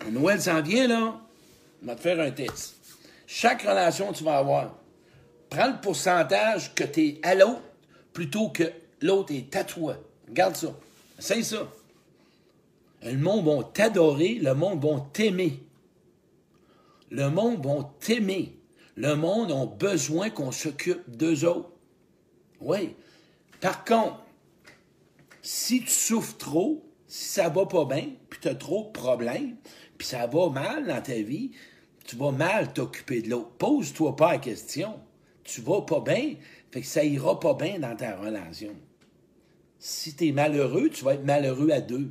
Noël 0.08 0.40
s'en 0.40 0.62
vient, 0.62 0.88
là. 0.88 1.20
On 1.82 1.86
va 1.86 1.94
te 1.94 2.00
faire 2.00 2.20
un 2.20 2.30
test. 2.30 2.76
Chaque 3.26 3.62
relation 3.62 4.12
que 4.12 4.18
tu 4.18 4.24
vas 4.24 4.38
avoir, 4.38 4.74
prends 5.48 5.68
le 5.68 5.80
pourcentage 5.80 6.74
que 6.74 6.84
tu 6.84 7.06
es 7.06 7.20
à 7.22 7.34
l'autre 7.34 7.62
plutôt 8.12 8.48
que 8.48 8.64
l'autre 9.00 9.32
est 9.32 9.54
à 9.56 9.64
toi. 9.64 9.96
Regarde 10.28 10.56
ça. 10.56 10.74
C'est 11.18 11.42
ça. 11.42 11.68
Le 13.02 13.16
monde 13.16 13.46
va 13.46 13.64
t'adorer, 13.64 14.34
le 14.34 14.54
monde 14.54 14.84
va 14.84 15.06
t'aimer. 15.12 15.62
Le 17.10 17.30
monde 17.30 17.64
va 17.64 17.90
t'aimer. 18.00 18.56
Le 18.96 19.14
monde 19.14 19.52
a 19.52 19.66
besoin 19.66 20.30
qu'on 20.30 20.52
s'occupe 20.52 21.08
d'eux 21.08 21.44
autres. 21.44 21.70
Oui. 22.60 22.94
Par 23.60 23.84
contre, 23.84 24.20
si 25.42 25.80
tu 25.80 25.90
souffres 25.90 26.36
trop, 26.36 26.84
si 27.06 27.24
ça 27.24 27.48
va 27.48 27.66
pas 27.66 27.84
bien, 27.84 28.10
puis 28.28 28.40
tu 28.40 28.48
as 28.48 28.54
trop 28.54 28.84
de 28.84 28.90
problèmes, 28.90 29.56
puis 30.00 30.06
ça 30.06 30.26
va 30.26 30.48
mal 30.48 30.86
dans 30.86 31.02
ta 31.02 31.12
vie, 31.12 31.50
tu 32.06 32.16
vas 32.16 32.30
mal 32.30 32.72
t'occuper 32.72 33.20
de 33.20 33.28
l'autre. 33.28 33.50
Pose-toi 33.58 34.16
pas 34.16 34.32
la 34.32 34.38
question. 34.38 34.98
Tu 35.44 35.60
vas 35.60 35.82
pas 35.82 36.00
bien, 36.00 36.36
fait 36.70 36.80
que 36.80 36.86
ça 36.86 37.04
ira 37.04 37.38
pas 37.38 37.52
bien 37.52 37.78
dans 37.78 37.94
ta 37.94 38.16
relation. 38.16 38.74
Si 39.78 40.16
tu 40.16 40.28
es 40.28 40.32
malheureux, 40.32 40.88
tu 40.88 41.04
vas 41.04 41.12
être 41.12 41.26
malheureux 41.26 41.68
à 41.70 41.82
deux. 41.82 42.10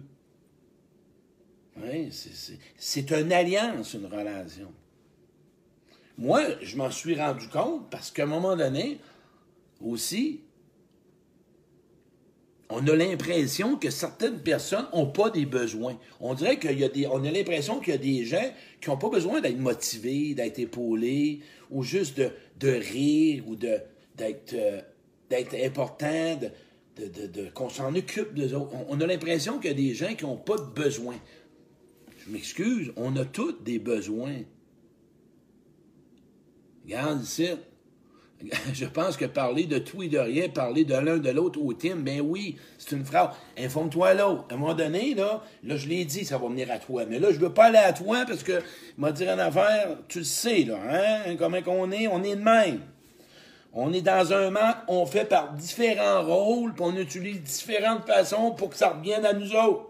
C'est 2.78 3.10
une 3.10 3.34
alliance, 3.34 3.96
une 3.96 4.06
relation. 4.06 4.72
Moi, 6.20 6.44
je 6.62 6.78
m'en 6.78 6.92
suis 6.92 7.16
rendu 7.16 7.48
compte 7.48 7.90
parce 7.90 8.12
qu'à 8.12 8.24
un 8.24 8.28
moment 8.28 8.56
donné, 8.56 9.00
aussi, 9.82 10.42
on 12.70 12.86
a 12.88 12.96
l'impression 12.96 13.78
que 13.78 13.90
certaines 13.90 14.40
personnes 14.40 14.86
n'ont 14.94 15.08
pas 15.08 15.32
des 15.32 15.48
besoins. 15.48 15.98
On 16.20 16.36
dirait 16.36 16.60
qu'il 16.60 16.80
y 16.80 16.84
a 16.84 16.90
des, 16.90 17.08
on 17.08 17.24
a 17.24 17.32
l'impression 17.32 17.80
qu'il 17.80 17.94
y 17.94 17.96
a 17.96 18.00
des 18.00 18.26
gens 18.26 18.54
qui 18.80 18.90
n'ont 18.90 18.98
pas 18.98 19.10
besoin 19.10 19.42
d'être 19.42 19.58
motivés, 19.58 20.36
d'être 20.36 20.60
épaulés, 20.60 21.40
ou 21.72 21.82
juste 21.82 22.22
de, 22.60 22.70
rire, 22.70 23.44
ou 23.48 23.56
d'être, 23.56 24.54
euh, 24.54 24.82
d'être 25.32 25.56
important, 25.56 26.40
de, 26.96 27.50
qu'on 27.56 27.70
s'en 27.70 27.96
occupe 27.96 28.38
autres. 28.38 28.70
On, 28.88 29.02
a 29.02 29.08
l'impression 29.08 29.58
qu'il 29.58 29.72
y 29.72 29.74
a 29.74 29.78
des 29.78 29.96
gens 29.96 30.14
qui 30.14 30.26
n'ont 30.26 30.38
pas 30.38 30.58
de 30.58 30.72
besoins. 30.72 31.20
Je 32.18 32.32
m'excuse, 32.32 32.92
on 32.98 33.16
a 33.16 33.26
tous 33.26 33.64
des 33.64 33.80
besoins. 33.80 34.42
Regarde 36.84 37.24
ici, 37.24 37.48
je 38.74 38.86
pense 38.86 39.18
que 39.18 39.26
parler 39.26 39.66
de 39.66 39.80
tout 39.80 40.02
et 40.02 40.08
de 40.08 40.18
rien, 40.18 40.48
parler 40.48 40.86
de 40.86 40.96
l'un 40.96 41.18
de 41.18 41.30
l'autre 41.30 41.60
au 41.62 41.74
team, 41.74 42.04
ben 42.04 42.22
oui, 42.22 42.58
c'est 42.78 42.96
une 42.96 43.04
phrase. 43.04 43.30
Informe-toi 43.58 44.14
l'autre. 44.14 44.46
À 44.50 44.54
un 44.54 44.58
moment 44.58 44.74
donné, 44.74 45.14
là, 45.14 45.44
là, 45.64 45.76
je 45.76 45.88
l'ai 45.88 46.06
dit, 46.06 46.24
ça 46.24 46.38
va 46.38 46.48
venir 46.48 46.72
à 46.72 46.80
toi. 46.80 47.04
Mais 47.08 47.20
là, 47.20 47.32
je 47.32 47.40
veux 47.40 47.54
pas 47.54 47.66
aller 47.66 47.78
à 47.78 47.92
toi 47.92 48.24
parce 48.26 48.44
que, 48.44 48.62
m'a 48.98 49.12
dit 49.12 49.26
une 49.26 49.40
affaire, 49.40 49.98
tu 50.08 50.20
le 50.20 50.26
sais, 50.26 50.64
là, 50.64 50.78
hein, 50.90 51.36
comment 51.38 51.62
qu'on 51.62 51.92
est, 51.92 52.08
on 52.08 52.24
est 52.24 52.36
de 52.36 52.42
même. 52.42 52.80
On 53.74 53.94
est 53.94 54.02
dans 54.02 54.34
un 54.34 54.50
manque, 54.50 54.78
on 54.88 55.06
fait 55.06 55.26
par 55.26 55.54
différents 55.54 56.24
rôles, 56.24 56.74
puis 56.74 56.84
on 56.84 56.96
utilise 56.96 57.42
différentes 57.42 58.08
façons 58.08 58.52
pour 58.52 58.70
que 58.70 58.78
ça 58.78 58.90
revienne 58.90 59.26
à 59.26 59.34
nous 59.34 59.54
autres. 59.54 59.86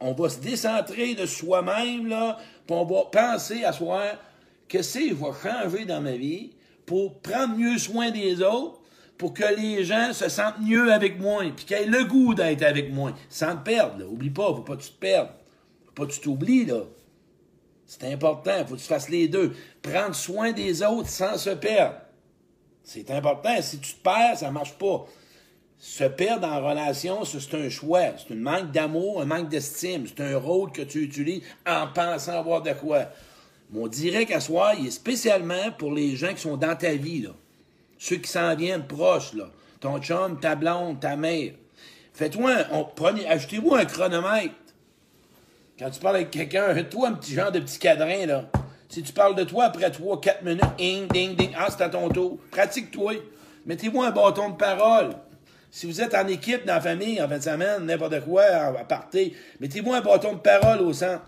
on 0.00 0.12
va 0.12 0.28
se 0.28 0.38
décentrer 0.38 1.14
de 1.14 1.26
soi-même, 1.26 2.06
là, 2.06 2.38
puis 2.66 2.76
on 2.76 2.84
va 2.84 3.04
penser 3.10 3.64
à 3.64 3.72
soi 3.72 4.02
qu'est-ce 4.68 4.98
que 4.98 5.14
va 5.14 5.32
changer 5.42 5.84
dans 5.84 6.00
ma 6.00 6.12
vie 6.12 6.52
pour 6.84 7.20
prendre 7.20 7.56
mieux 7.56 7.78
soin 7.78 8.10
des 8.10 8.42
autres, 8.42 8.80
pour 9.18 9.34
que 9.34 9.44
les 9.56 9.84
gens 9.84 10.12
se 10.12 10.28
sentent 10.28 10.60
mieux 10.60 10.92
avec 10.92 11.18
moi, 11.18 11.42
puis 11.56 11.64
qu'ils 11.64 11.76
aient 11.76 11.86
le 11.86 12.04
goût 12.04 12.34
d'être 12.34 12.62
avec 12.62 12.92
moi, 12.92 13.12
sans 13.28 13.56
te 13.56 13.64
perdre. 13.64 14.04
Oublie 14.10 14.30
pas, 14.30 14.48
faut 14.48 14.62
pas 14.62 14.76
que 14.76 14.82
tu 14.82 14.90
te 14.90 15.00
perdes. 15.00 15.30
Faut 15.86 15.92
pas 15.92 16.06
que 16.06 16.12
tu 16.12 16.20
t'oublies, 16.20 16.66
là. 16.66 16.82
C'est 17.86 18.12
important, 18.12 18.66
faut 18.66 18.74
que 18.74 18.80
tu 18.80 18.86
fasses 18.86 19.08
les 19.08 19.28
deux. 19.28 19.54
Prendre 19.80 20.14
soin 20.14 20.52
des 20.52 20.82
autres 20.82 21.08
sans 21.08 21.38
se 21.38 21.50
perdre. 21.50 21.94
C'est 22.82 23.10
important. 23.10 23.62
Si 23.62 23.78
tu 23.78 23.94
te 23.94 24.02
perds, 24.02 24.38
ça 24.38 24.50
marche 24.50 24.74
pas. 24.74 25.06
Se 25.78 26.04
perdre 26.04 26.46
en 26.46 26.66
relation, 26.66 27.24
c'est 27.24 27.54
un 27.54 27.68
choix. 27.68 28.12
C'est 28.16 28.34
un 28.34 28.38
manque 28.38 28.72
d'amour, 28.72 29.20
un 29.20 29.24
manque 29.24 29.48
d'estime. 29.48 30.06
C'est 30.06 30.22
un 30.22 30.36
rôle 30.36 30.72
que 30.72 30.82
tu 30.82 31.02
utilises 31.02 31.42
en 31.66 31.86
pensant 31.88 32.38
avoir 32.38 32.62
de 32.62 32.72
quoi. 32.72 33.06
Mon 33.70 33.88
direct 33.88 34.30
à 34.30 34.40
soi, 34.40 34.74
il 34.78 34.86
est 34.86 34.90
spécialement 34.90 35.72
pour 35.76 35.92
les 35.92 36.16
gens 36.16 36.32
qui 36.32 36.40
sont 36.40 36.56
dans 36.56 36.76
ta 36.76 36.92
vie, 36.92 37.22
là. 37.22 37.30
Ceux 37.98 38.16
qui 38.16 38.30
s'en 38.30 38.54
viennent 38.54 38.86
proches, 38.86 39.34
là. 39.34 39.50
Ton 39.80 40.00
chum, 40.00 40.38
ta 40.38 40.54
blonde, 40.54 41.00
ta 41.00 41.16
mère. 41.16 41.52
Faites-toi 42.12 42.52
un, 42.52 43.16
achetez-vous 43.28 43.74
un 43.74 43.84
chronomètre. 43.84 44.54
Quand 45.78 45.90
tu 45.90 46.00
parles 46.00 46.16
avec 46.16 46.30
quelqu'un, 46.30 46.82
toi 46.84 47.08
un 47.08 47.12
petit 47.12 47.34
genre 47.34 47.52
de 47.52 47.60
petit 47.60 47.78
cadrin, 47.78 48.26
là. 48.26 48.50
Si 48.88 49.02
tu 49.02 49.12
parles 49.12 49.34
de 49.34 49.44
toi 49.44 49.64
après 49.64 49.90
3, 49.90 50.20
4 50.20 50.42
minutes, 50.44 50.62
ding, 50.78 51.08
ding, 51.08 51.34
ding, 51.34 51.50
ah, 51.58 51.66
c'est 51.68 51.82
à 51.82 51.88
ton 51.88 52.08
tour. 52.08 52.38
Pratique-toi. 52.52 53.14
Mettez-vous 53.66 54.00
un 54.00 54.12
bâton 54.12 54.50
de 54.50 54.56
parole. 54.56 55.10
Si 55.70 55.86
vous 55.86 56.00
êtes 56.00 56.14
en 56.14 56.26
équipe, 56.28 56.64
dans 56.64 56.74
la 56.74 56.80
famille, 56.80 57.20
en 57.20 57.28
fin 57.28 57.38
de 57.38 57.42
semaine, 57.42 57.84
n'importe 57.84 58.20
quoi, 58.24 58.44
à 58.44 58.84
partir, 58.84 59.32
mettez-vous 59.60 59.92
un 59.92 60.00
bâton 60.00 60.34
de 60.34 60.38
parole 60.38 60.80
au 60.80 60.92
centre. 60.92 61.22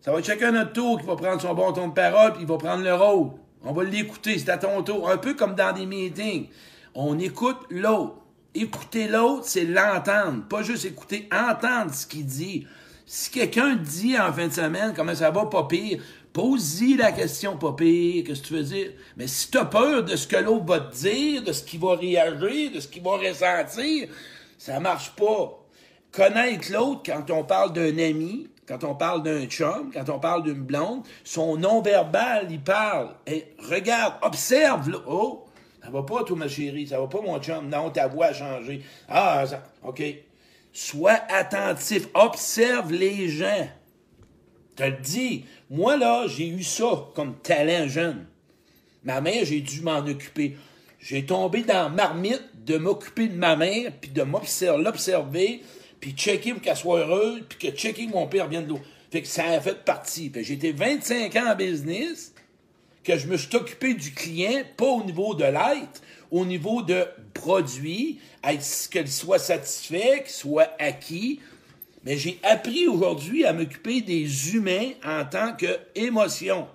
Ça 0.00 0.12
va 0.12 0.18
être 0.18 0.26
chacun 0.26 0.52
notre 0.52 0.72
tour 0.72 0.98
qui 0.98 1.06
va 1.06 1.14
prendre 1.14 1.40
son 1.40 1.52
bon 1.52 1.72
ton 1.72 1.88
de 1.88 1.92
parole, 1.92 2.32
puis 2.32 2.42
il 2.42 2.48
va 2.48 2.56
prendre 2.56 2.82
le 2.82 2.94
rôle. 2.94 3.32
On 3.62 3.72
va 3.72 3.84
l'écouter, 3.84 4.38
c'est 4.38 4.48
à 4.48 4.56
ton 4.56 4.82
tour. 4.82 5.10
Un 5.10 5.18
peu 5.18 5.34
comme 5.34 5.54
dans 5.54 5.72
des 5.72 5.84
meetings. 5.84 6.48
On 6.94 7.18
écoute 7.18 7.58
l'autre. 7.68 8.16
Écouter 8.54 9.08
l'autre, 9.08 9.44
c'est 9.44 9.64
l'entendre. 9.64 10.44
Pas 10.48 10.62
juste 10.62 10.86
écouter, 10.86 11.28
entendre 11.30 11.92
ce 11.92 12.06
qu'il 12.06 12.24
dit. 12.24 12.66
Si 13.04 13.30
quelqu'un 13.30 13.76
dit 13.76 14.18
en 14.18 14.32
fin 14.32 14.48
de 14.48 14.52
semaine 14.52 14.94
comment 14.96 15.14
ça 15.14 15.30
va, 15.30 15.46
pas 15.46 15.64
pire, 15.64 16.02
pose-y 16.32 16.96
la 16.96 17.12
question, 17.12 17.58
pas 17.58 17.74
pire, 17.74 18.24
qu'est-ce 18.24 18.40
que 18.40 18.46
tu 18.46 18.54
veux 18.54 18.62
dire? 18.62 18.92
Mais 19.16 19.26
si 19.26 19.50
tu 19.50 19.58
as 19.58 19.66
peur 19.66 20.02
de 20.02 20.16
ce 20.16 20.26
que 20.26 20.36
l'autre 20.36 20.64
va 20.64 20.80
te 20.80 20.96
dire, 20.96 21.42
de 21.42 21.52
ce 21.52 21.62
qu'il 21.62 21.80
va 21.80 21.94
réagir, 21.96 22.72
de 22.72 22.80
ce 22.80 22.88
qu'il 22.88 23.02
va 23.02 23.18
ressentir, 23.18 24.08
ça 24.56 24.80
marche 24.80 25.10
pas. 25.10 25.58
Connaître 26.10 26.72
l'autre 26.72 27.02
quand 27.04 27.30
on 27.30 27.44
parle 27.44 27.72
d'un 27.72 27.98
ami, 27.98 28.48
quand 28.70 28.84
on 28.84 28.94
parle 28.94 29.24
d'un 29.24 29.46
chum, 29.46 29.90
quand 29.92 30.08
on 30.10 30.20
parle 30.20 30.44
d'une 30.44 30.62
blonde, 30.62 31.02
son 31.24 31.56
non-verbal, 31.56 32.46
il 32.50 32.60
parle. 32.60 33.16
Regarde, 33.58 34.14
observe, 34.22 34.88
là. 34.88 34.98
Oh, 35.08 35.44
ça 35.82 35.90
va 35.90 36.04
pas, 36.04 36.22
toi, 36.22 36.36
ma 36.36 36.46
chérie, 36.46 36.86
ça 36.86 37.00
va 37.00 37.08
pas, 37.08 37.20
mon 37.20 37.40
chum. 37.40 37.68
Non, 37.68 37.90
ta 37.90 38.06
voix 38.06 38.26
a 38.26 38.32
changé. 38.32 38.84
Ah, 39.08 39.44
ça, 39.44 39.64
OK. 39.82 40.00
Sois 40.72 41.18
attentif, 41.30 42.06
observe 42.14 42.92
les 42.92 43.28
gens. 43.28 43.68
te 44.76 44.84
le 44.84 44.98
dis. 44.98 45.46
Moi, 45.68 45.96
là, 45.96 46.28
j'ai 46.28 46.46
eu 46.46 46.62
ça 46.62 47.08
comme 47.16 47.38
talent 47.38 47.88
jeune. 47.88 48.24
Ma 49.02 49.20
mère, 49.20 49.44
j'ai 49.44 49.62
dû 49.62 49.80
m'en 49.80 49.98
occuper. 49.98 50.56
J'ai 51.00 51.26
tombé 51.26 51.62
dans 51.62 51.90
marmite 51.90 52.64
de 52.64 52.78
m'occuper 52.78 53.26
de 53.26 53.36
ma 53.36 53.56
mère, 53.56 53.90
puis 54.00 54.12
de 54.12 54.22
l'observer, 54.22 55.60
puis 56.00 56.12
checker 56.12 56.52
pour 56.52 56.62
qu'elle 56.62 56.76
soit 56.76 57.00
heureuse, 57.00 57.42
puis 57.48 57.70
que 57.70 57.76
checker 57.76 58.06
mon 58.06 58.26
père 58.26 58.48
vienne 58.48 58.64
de 58.64 58.70
l'eau. 58.70 58.80
Fait 59.10 59.22
que 59.22 59.28
ça 59.28 59.44
a 59.44 59.60
fait 59.60 59.84
partie. 59.84 60.32
J'ai 60.34 60.54
été 60.54 60.72
25 60.72 61.34
ans 61.36 61.52
en 61.52 61.54
business, 61.54 62.32
que 63.02 63.18
je 63.18 63.26
me 63.26 63.36
suis 63.36 63.54
occupé 63.56 63.94
du 63.94 64.12
client, 64.12 64.62
pas 64.76 64.86
au 64.86 65.04
niveau 65.04 65.34
de 65.34 65.44
l'être, 65.44 66.00
au 66.30 66.44
niveau 66.44 66.82
de 66.82 67.06
produit, 67.34 68.20
qu'il 68.90 69.08
soit 69.08 69.38
satisfait, 69.38 70.22
qu'il 70.24 70.32
soit 70.32 70.70
acquis. 70.78 71.40
Mais 72.04 72.16
j'ai 72.16 72.38
appris 72.42 72.86
aujourd'hui 72.86 73.44
à 73.44 73.52
m'occuper 73.52 74.00
des 74.00 74.54
humains 74.54 74.92
en 75.04 75.24
tant 75.24 75.54
qu'émotion, 75.54 76.68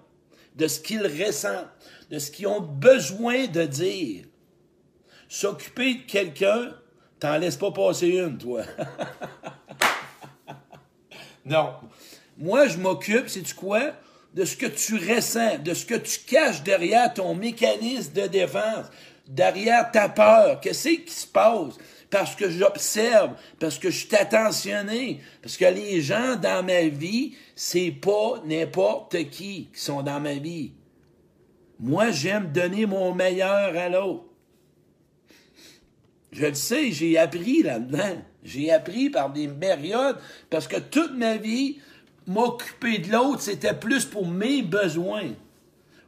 de 0.55 0.67
ce 0.67 0.79
qu'ils 0.79 1.08
ressentent, 1.08 1.67
de 2.12 2.20
ce 2.20 2.32
qu'ils 2.32 2.48
ont 2.48 2.62
besoin 2.62 3.48
de 3.48 3.63
dire. 3.63 4.25
S'occuper 5.27 5.96
de 5.96 6.01
quelqu'un, 6.01 6.74
t'en 7.25 7.38
laisses 7.38 7.58
pas 7.58 7.72
passer 7.72 8.08
une, 8.08 8.38
toi. 8.38 8.62
non. 11.46 11.74
Moi, 12.38 12.67
je 12.67 12.77
m'occupe, 12.77 13.29
c'est 13.29 13.41
tu 13.41 13.55
quoi? 13.55 13.94
De 14.34 14.46
ce 14.46 14.55
que 14.55 14.67
tu 14.67 14.96
ressens, 14.96 15.58
de 15.60 15.74
ce 15.74 15.86
que 15.86 15.96
tu 15.96 16.20
caches 16.20 16.62
derrière 16.62 17.12
ton 17.13 17.34
mécanisme 17.34 18.13
de 18.13 18.27
défense, 18.27 18.88
derrière 19.27 19.89
ta 19.91 20.10
peur. 20.10 20.60
Qu'est-ce 20.60 20.89
qui 20.89 21.12
se 21.12 21.25
passe? 21.25 21.74
Parce 22.12 22.36
que 22.36 22.50
j'observe, 22.50 23.32
parce 23.60 23.79
que 23.79 23.89
je 23.89 24.05
suis 24.05 24.15
attentionné, 24.15 25.22
parce 25.41 25.58
que 25.58 25.65
les 25.65 26.01
gens 26.01 26.36
dans 26.36 26.63
ma 26.63 26.84
vie, 26.84 27.36
c'est 27.55 27.91
pas 27.91 28.41
n'importe 28.46 29.17
qui 29.32 29.70
qui 29.74 29.82
sont 29.82 30.03
dans 30.03 30.20
ma 30.20 30.34
vie. 30.34 30.74
Moi, 31.79 32.12
j'aime 32.12 32.51
donner 32.51 32.86
mon 32.86 33.15
meilleur 33.15 33.75
à 33.75 33.89
l'autre. 33.89 34.25
Je 36.36 36.46
le 36.48 36.54
sais, 36.54 36.92
j'ai 36.92 37.18
appris 37.18 37.63
là-dedans. 37.63 38.22
J'ai 38.44 38.70
appris 38.70 39.10
par 39.10 39.32
des 39.32 39.48
périodes 39.48 40.18
parce 40.50 40.68
que 40.68 40.80
toute 40.80 41.13
ma 41.18 41.38
vie, 41.38 41.77
m'occuper 42.27 42.98
de 42.98 43.12
l'autre, 43.12 43.42
c'était 43.42 43.74
plus 43.74 44.04
pour 44.04 44.27
mes 44.27 44.62
besoins. 44.62 45.32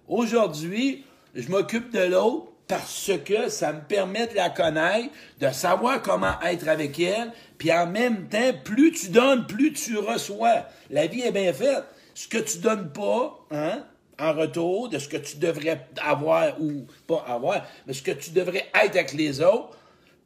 Aujourd'hui, 0.09 1.05
je 1.33 1.49
m'occupe 1.49 1.91
de 1.93 2.03
l'autre 2.03 2.51
parce 2.67 3.11
que 3.23 3.47
ça 3.47 3.71
me 3.71 3.79
permet 3.79 4.27
de 4.27 4.35
la 4.35 4.49
connaître, 4.49 5.13
de 5.39 5.49
savoir 5.51 6.01
comment 6.01 6.33
être 6.43 6.67
avec 6.67 6.99
elle, 6.99 7.31
puis 7.57 7.71
en 7.71 7.87
même 7.87 8.27
temps, 8.27 8.51
plus 8.65 8.91
tu 8.91 9.07
donnes, 9.07 9.47
plus 9.47 9.71
tu 9.71 9.97
reçois. 9.97 10.65
La 10.89 11.07
vie 11.07 11.21
est 11.21 11.31
bien 11.31 11.53
faite. 11.53 11.85
Ce 12.13 12.27
que 12.27 12.39
tu 12.39 12.57
donnes 12.57 12.91
pas, 12.91 13.45
hein, 13.51 13.83
en 14.19 14.33
retour 14.33 14.89
de 14.89 14.99
ce 14.99 15.07
que 15.07 15.17
tu 15.17 15.37
devrais 15.37 15.87
avoir 16.03 16.59
ou 16.61 16.85
pas 17.05 17.23
avoir, 17.29 17.65
mais 17.85 17.93
ce 17.93 18.01
que 18.01 18.11
tu 18.11 18.31
devrais 18.31 18.65
être 18.73 18.95
avec 18.95 19.13
les 19.13 19.39
autres, 19.39 19.77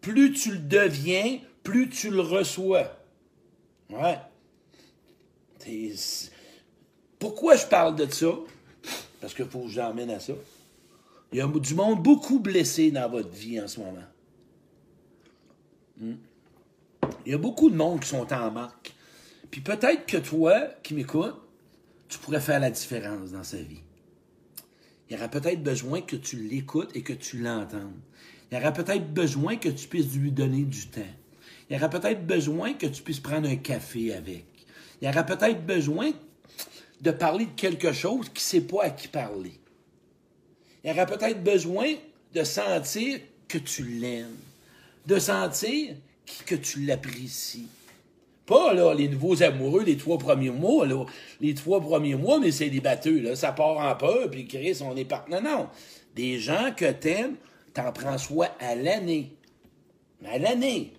plus 0.01 0.33
tu 0.33 0.51
le 0.51 0.57
deviens, 0.57 1.39
plus 1.63 1.89
tu 1.89 2.09
le 2.09 2.21
reçois. 2.21 2.97
Ouais. 3.89 4.17
Pourquoi 7.19 7.55
je 7.55 7.65
parle 7.67 7.95
de 7.95 8.11
ça? 8.11 8.31
Parce 9.19 9.33
qu'il 9.33 9.45
faut 9.45 9.61
que 9.61 9.69
j'emmène 9.69 10.09
à 10.09 10.19
ça. 10.19 10.33
Il 11.31 11.37
y 11.37 11.41
a 11.41 11.47
du 11.47 11.75
monde 11.75 12.01
beaucoup 12.01 12.39
blessé 12.39 12.91
dans 12.91 13.09
votre 13.09 13.29
vie 13.29 13.61
en 13.61 13.67
ce 13.67 13.79
moment. 13.79 14.03
Hmm. 15.97 16.15
Il 17.25 17.31
y 17.31 17.35
a 17.35 17.37
beaucoup 17.37 17.69
de 17.69 17.75
monde 17.75 18.01
qui 18.01 18.09
sont 18.09 18.33
en 18.33 18.51
manque. 18.51 18.93
Puis 19.49 19.61
peut-être 19.61 20.05
que 20.05 20.17
toi, 20.17 20.61
qui 20.81 20.93
m'écoutes, 20.93 21.35
tu 22.09 22.17
pourrais 22.17 22.41
faire 22.41 22.59
la 22.59 22.71
différence 22.71 23.31
dans 23.31 23.43
sa 23.43 23.57
vie. 23.57 23.81
Il 25.09 25.13
y 25.13 25.17
aura 25.17 25.27
peut-être 25.27 25.61
besoin 25.61 26.01
que 26.01 26.15
tu 26.15 26.37
l'écoutes 26.37 26.95
et 26.95 27.03
que 27.03 27.13
tu 27.13 27.37
l'entendes. 27.37 27.99
Il 28.51 28.57
y 28.57 28.61
aura 28.61 28.73
peut-être 28.73 29.13
besoin 29.13 29.55
que 29.55 29.69
tu 29.69 29.87
puisses 29.87 30.13
lui 30.13 30.31
donner 30.31 30.63
du 30.63 30.87
temps. 30.87 31.01
Il 31.69 31.75
y 31.75 31.79
aura 31.79 31.89
peut-être 31.89 32.27
besoin 32.27 32.73
que 32.73 32.85
tu 32.85 33.01
puisses 33.01 33.21
prendre 33.21 33.47
un 33.47 33.55
café 33.55 34.13
avec. 34.13 34.45
Il 35.01 35.07
y 35.07 35.09
aura 35.09 35.23
peut-être 35.23 35.65
besoin 35.65 36.11
de 36.99 37.11
parler 37.11 37.45
de 37.45 37.51
quelque 37.51 37.93
chose 37.93 38.27
qui 38.27 38.35
ne 38.35 38.61
sait 38.61 38.61
pas 38.61 38.83
à 38.83 38.89
qui 38.89 39.07
parler. 39.07 39.53
Il 40.83 40.89
y 40.89 40.93
aura 40.93 41.05
peut-être 41.05 41.41
besoin 41.41 41.93
de 42.33 42.43
sentir 42.43 43.19
que 43.47 43.57
tu 43.57 43.83
l'aimes, 43.83 44.37
de 45.05 45.17
sentir 45.17 45.95
que 46.45 46.55
tu 46.55 46.81
l'apprécies. 46.81 47.67
Pas 48.45 48.73
là, 48.73 48.93
les 48.93 49.07
nouveaux 49.07 49.41
amoureux, 49.43 49.83
les 49.83 49.95
trois 49.95 50.17
premiers 50.17 50.49
mois. 50.49 50.85
Les 51.39 51.53
trois 51.53 51.79
premiers 51.79 52.15
mois, 52.15 52.39
mais 52.39 52.51
c'est 52.51 52.69
des. 52.69 52.81
Ça 53.35 53.53
part 53.53 53.77
en 53.77 53.95
peur, 53.95 54.29
puis 54.29 54.45
Chris, 54.45 54.79
on 54.81 54.95
est 54.97 55.05
partenaire. 55.05 55.41
Non, 55.41 55.51
non. 55.51 55.69
Des 56.15 56.37
gens 56.37 56.73
que 56.75 56.91
t'aimes, 56.91 57.35
t'en 57.73 57.91
prends 57.91 58.17
soin 58.17 58.47
à 58.59 58.75
l'année. 58.75 59.35
À 60.25 60.37
l'année. 60.37 60.93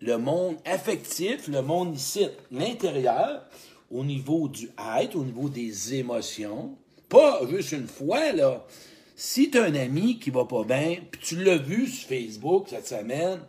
Le 0.00 0.18
monde 0.18 0.56
affectif, 0.64 1.48
le 1.48 1.62
monde 1.62 1.94
ici, 1.94 2.26
l'intérieur, 2.50 3.44
au 3.90 4.04
niveau 4.04 4.48
du 4.48 4.68
être, 4.98 5.16
au 5.16 5.24
niveau 5.24 5.48
des 5.48 5.94
émotions, 5.94 6.76
pas 7.08 7.40
juste 7.48 7.72
une 7.72 7.86
fois, 7.86 8.32
là. 8.32 8.66
Si 9.14 9.50
tu 9.50 9.58
as 9.58 9.64
un 9.64 9.74
ami 9.74 10.18
qui 10.18 10.30
va 10.30 10.44
pas 10.46 10.64
bien, 10.64 10.96
puis 11.10 11.20
tu 11.22 11.36
l'as 11.44 11.58
vu 11.58 11.86
sur 11.86 12.08
Facebook 12.08 12.66
cette 12.70 12.88
semaine, 12.88 13.40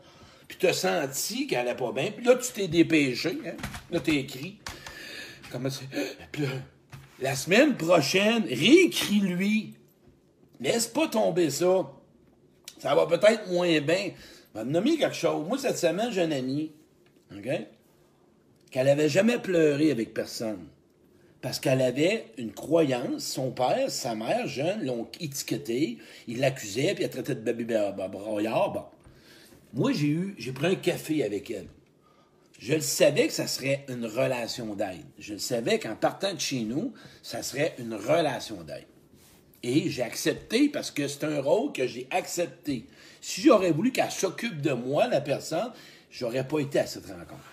puis 0.48 0.58
tu 0.60 0.68
as 0.68 0.74
senti 0.74 1.48
qu'elle 1.48 1.68
allait 1.68 1.76
pas 1.76 1.92
bien, 1.92 2.12
puis 2.12 2.26
là, 2.26 2.36
tu 2.36 2.52
t'es 2.52 2.68
dépêché, 2.68 3.40
hein? 3.48 3.56
là, 3.90 4.00
tu 4.00 4.16
écrit. 4.16 4.60
Comment 5.52 5.70
c'est? 5.70 5.88
Puis 6.32 6.44
la 7.20 7.36
semaine 7.36 7.78
prochaine, 7.78 8.44
réécris-lui. 8.44 9.76
Laisse 10.60 10.88
pas 10.88 11.08
tomber 11.08 11.50
ça. 11.50 11.90
Ça 12.84 12.94
va 12.96 13.08
peut-être 13.08 13.50
moins 13.50 13.80
bien. 13.80 14.12
Va 14.54 14.66
me 14.66 14.72
nommer 14.72 14.98
quelque 14.98 15.16
chose. 15.16 15.48
Moi, 15.48 15.58
cette 15.58 15.78
semaine, 15.78 16.12
j'ai 16.12 16.24
un 16.24 16.32
ami, 16.32 16.74
OK? 17.34 17.50
Qu'elle 18.72 18.90
avait 18.90 19.08
jamais 19.08 19.38
pleuré 19.38 19.90
avec 19.90 20.14
personne. 20.14 20.68
Parce 21.40 21.62
qu'elle 21.62 21.82
avait 21.82 22.26
une 22.38 22.52
croyance. 22.52 23.24
Son 23.24 23.52
père, 23.52 23.90
sa 23.90 24.16
mère, 24.16 24.48
jeune, 24.48 24.84
l'ont 24.84 25.08
étiqueté. 25.22 25.98
Il 26.28 26.42
l'accusait, 26.42 26.94
puis 26.94 27.06
elle 27.06 27.10
traitait 27.10 27.36
de 27.36 27.40
bébé 27.40 27.90
broyard. 28.12 28.74
Bon. 28.74 28.84
Moi, 29.72 29.94
j'ai 29.94 30.08
eu, 30.08 30.36
j'ai 30.38 30.52
pris 30.52 30.68
un 30.68 30.76
café 30.76 31.24
avec 31.24 31.52
elle. 31.52 31.68
Je 32.60 32.74
le 32.74 32.82
savais 32.82 33.28
que 33.28 33.34
ça 33.34 33.48
serait 33.48 33.86
une 33.88 34.06
relation 34.06 34.76
d'aide. 34.76 35.06
Je 35.20 35.34
le 35.36 35.40
savais 35.40 35.80
qu'en 35.80 35.96
partant 35.96 36.34
de 36.34 36.40
chez 36.42 36.64
nous, 36.64 36.94
ça 37.22 37.44
serait 37.44 37.76
une 37.80 37.94
relation 37.94 38.62
d'aide. 38.62 38.88
Et 39.64 39.90
j'ai 39.90 40.04
accepté 40.04 40.68
parce 40.68 40.92
que 40.92 41.08
c'est 41.08 41.24
un 41.24 41.42
rôle 41.42 41.72
que 41.72 41.88
j'ai 41.88 42.08
accepté. 42.12 42.86
Si 43.22 43.42
j'aurais 43.42 43.72
voulu 43.72 43.92
qu'elle 43.92 44.12
s'occupe 44.12 44.62
de 44.62 44.74
moi, 44.74 45.08
la 45.08 45.22
personne, 45.22 45.72
j'aurais 46.12 46.46
pas 46.46 46.60
été 46.60 46.80
à 46.80 46.86
cette 46.86 47.06
rencontre. 47.06 47.52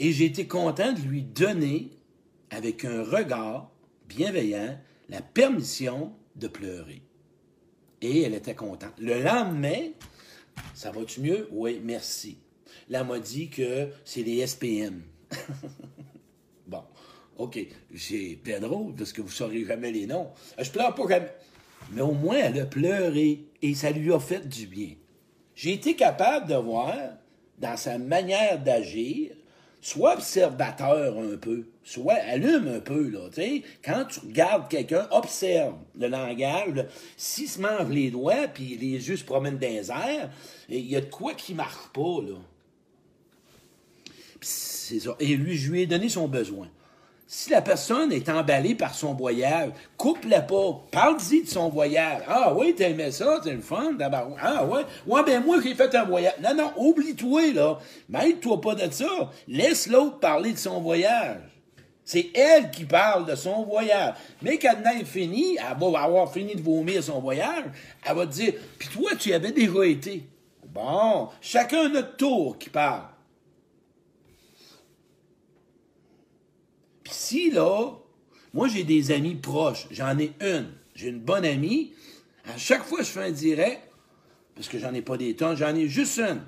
Et 0.00 0.12
j'ai 0.12 0.26
été 0.26 0.46
content 0.46 0.92
de 0.92 1.00
lui 1.00 1.22
donner, 1.22 1.90
avec 2.50 2.84
un 2.84 3.02
regard 3.02 3.70
bienveillant, 4.08 4.78
la 5.08 5.22
permission 5.22 6.12
de 6.34 6.48
pleurer. 6.48 7.02
Et 8.02 8.22
elle 8.22 8.34
était 8.34 8.54
contente. 8.54 8.92
Le 8.98 9.22
lendemain, 9.22 9.90
ça 10.74 10.90
va-tu 10.90 11.20
mieux? 11.20 11.48
Oui, 11.50 11.80
merci. 11.82 12.38
Là, 12.88 13.04
m'a 13.04 13.18
dit 13.18 13.48
que 13.48 13.88
c'est 14.04 14.22
les 14.22 14.46
SPM. 14.46 15.02
OK. 17.38 17.58
C'est 17.94 18.38
bien 18.42 18.60
parce 18.96 19.12
que 19.12 19.20
vous 19.20 19.28
ne 19.28 19.32
saurez 19.32 19.64
jamais 19.64 19.92
les 19.92 20.06
noms. 20.06 20.28
Je 20.58 20.70
pleure 20.70 20.94
pas 20.94 21.08
jamais. 21.08 21.32
Mais 21.92 22.02
au 22.02 22.12
moins, 22.12 22.36
elle 22.36 22.60
a 22.60 22.66
pleuré 22.66 23.44
et 23.62 23.74
ça 23.74 23.90
lui 23.90 24.12
a 24.12 24.18
fait 24.18 24.48
du 24.48 24.66
bien. 24.66 24.90
J'ai 25.54 25.72
été 25.72 25.94
capable 25.94 26.48
de 26.48 26.54
voir 26.54 26.94
dans 27.58 27.76
sa 27.76 27.98
manière 27.98 28.62
d'agir, 28.62 29.32
soit 29.80 30.14
observateur 30.14 31.18
un 31.18 31.36
peu, 31.36 31.68
soit 31.84 32.14
allume 32.14 32.68
un 32.68 32.80
peu, 32.80 33.08
là. 33.08 33.28
Quand 33.84 34.04
tu 34.06 34.20
regardes 34.20 34.68
quelqu'un, 34.68 35.06
observe 35.10 35.76
le 35.98 36.08
langage. 36.08 36.86
S'il 37.16 37.48
se 37.48 37.60
mange 37.60 37.88
les 37.90 38.10
doigts, 38.10 38.48
puis 38.48 38.76
les 38.76 39.08
yeux 39.08 39.16
se 39.16 39.24
promènent 39.24 39.58
dans 39.58 39.68
les 39.68 39.90
airs, 39.90 40.30
il 40.68 40.86
y 40.86 40.96
a 40.96 41.00
de 41.00 41.10
quoi 41.10 41.34
qui 41.34 41.54
marche 41.54 41.88
pas, 41.94 42.20
là. 42.22 42.36
C'est 44.40 45.00
ça. 45.00 45.16
Et 45.18 45.36
lui, 45.36 45.56
je 45.56 45.70
lui 45.70 45.82
ai 45.82 45.86
donné 45.86 46.08
son 46.08 46.28
besoin. 46.28 46.68
Si 47.28 47.50
la 47.50 47.60
personne 47.60 48.12
est 48.12 48.28
emballée 48.28 48.76
par 48.76 48.94
son 48.94 49.12
voyage, 49.14 49.70
coupe-la 49.96 50.42
pas. 50.42 50.80
Parle-y 50.92 51.42
de 51.42 51.48
son 51.48 51.68
voyage. 51.68 52.22
Ah 52.28 52.54
oui, 52.54 52.72
t'aimais 52.72 53.10
ça, 53.10 53.40
c'est 53.42 53.52
le 53.52 53.60
fun, 53.60 53.94
d'abord. 53.94 54.36
Ah 54.40 54.64
ouais. 54.64 54.82
Ouais, 55.08 55.24
ben 55.24 55.44
moi, 55.44 55.56
j'ai 55.60 55.74
fait 55.74 55.92
un 55.96 56.04
voyage. 56.04 56.34
Non, 56.40 56.54
non, 56.54 56.72
oublie-toi, 56.76 57.52
là. 57.52 57.78
Mêle-toi 58.08 58.60
pas 58.60 58.76
de 58.76 58.92
ça. 58.92 59.32
Laisse 59.48 59.88
l'autre 59.88 60.20
parler 60.20 60.52
de 60.52 60.58
son 60.58 60.80
voyage. 60.80 61.40
C'est 62.04 62.30
elle 62.32 62.70
qui 62.70 62.84
parle 62.84 63.26
de 63.26 63.34
son 63.34 63.64
voyage. 63.64 64.14
Mais 64.40 64.56
quand 64.58 64.76
elle 64.84 65.00
est 65.00 65.04
finie, 65.04 65.58
elle 65.58 65.76
va 65.76 66.02
avoir 66.02 66.32
fini 66.32 66.54
de 66.54 66.62
vomir 66.62 67.02
son 67.02 67.20
voyage, 67.20 67.64
elle 68.08 68.14
va 68.14 68.24
te 68.24 68.32
dire, 68.32 68.54
puis 68.78 68.88
toi, 68.88 69.10
tu 69.18 69.30
y 69.30 69.34
avais 69.34 69.50
déjà 69.50 69.84
été. 69.84 70.28
Bon, 70.64 71.28
chacun 71.40 71.88
notre 71.88 72.16
tour 72.16 72.56
qui 72.56 72.70
parle. 72.70 73.15
Puis 77.06 77.14
si, 77.14 77.50
là, 77.52 77.92
moi, 78.52 78.66
j'ai 78.66 78.82
des 78.82 79.12
amis 79.12 79.36
proches, 79.36 79.86
j'en 79.92 80.18
ai 80.18 80.32
une, 80.40 80.72
j'ai 80.96 81.06
une 81.06 81.20
bonne 81.20 81.44
amie, 81.44 81.92
à 82.44 82.56
chaque 82.56 82.82
fois 82.82 83.02
je 83.02 83.10
fais 83.10 83.22
un 83.22 83.30
direct, 83.30 83.80
parce 84.56 84.66
que 84.66 84.76
j'en 84.80 84.92
ai 84.92 85.02
pas 85.02 85.16
des 85.16 85.36
tonnes, 85.36 85.56
j'en 85.56 85.72
ai 85.76 85.86
juste 85.86 86.18
une. 86.18 86.42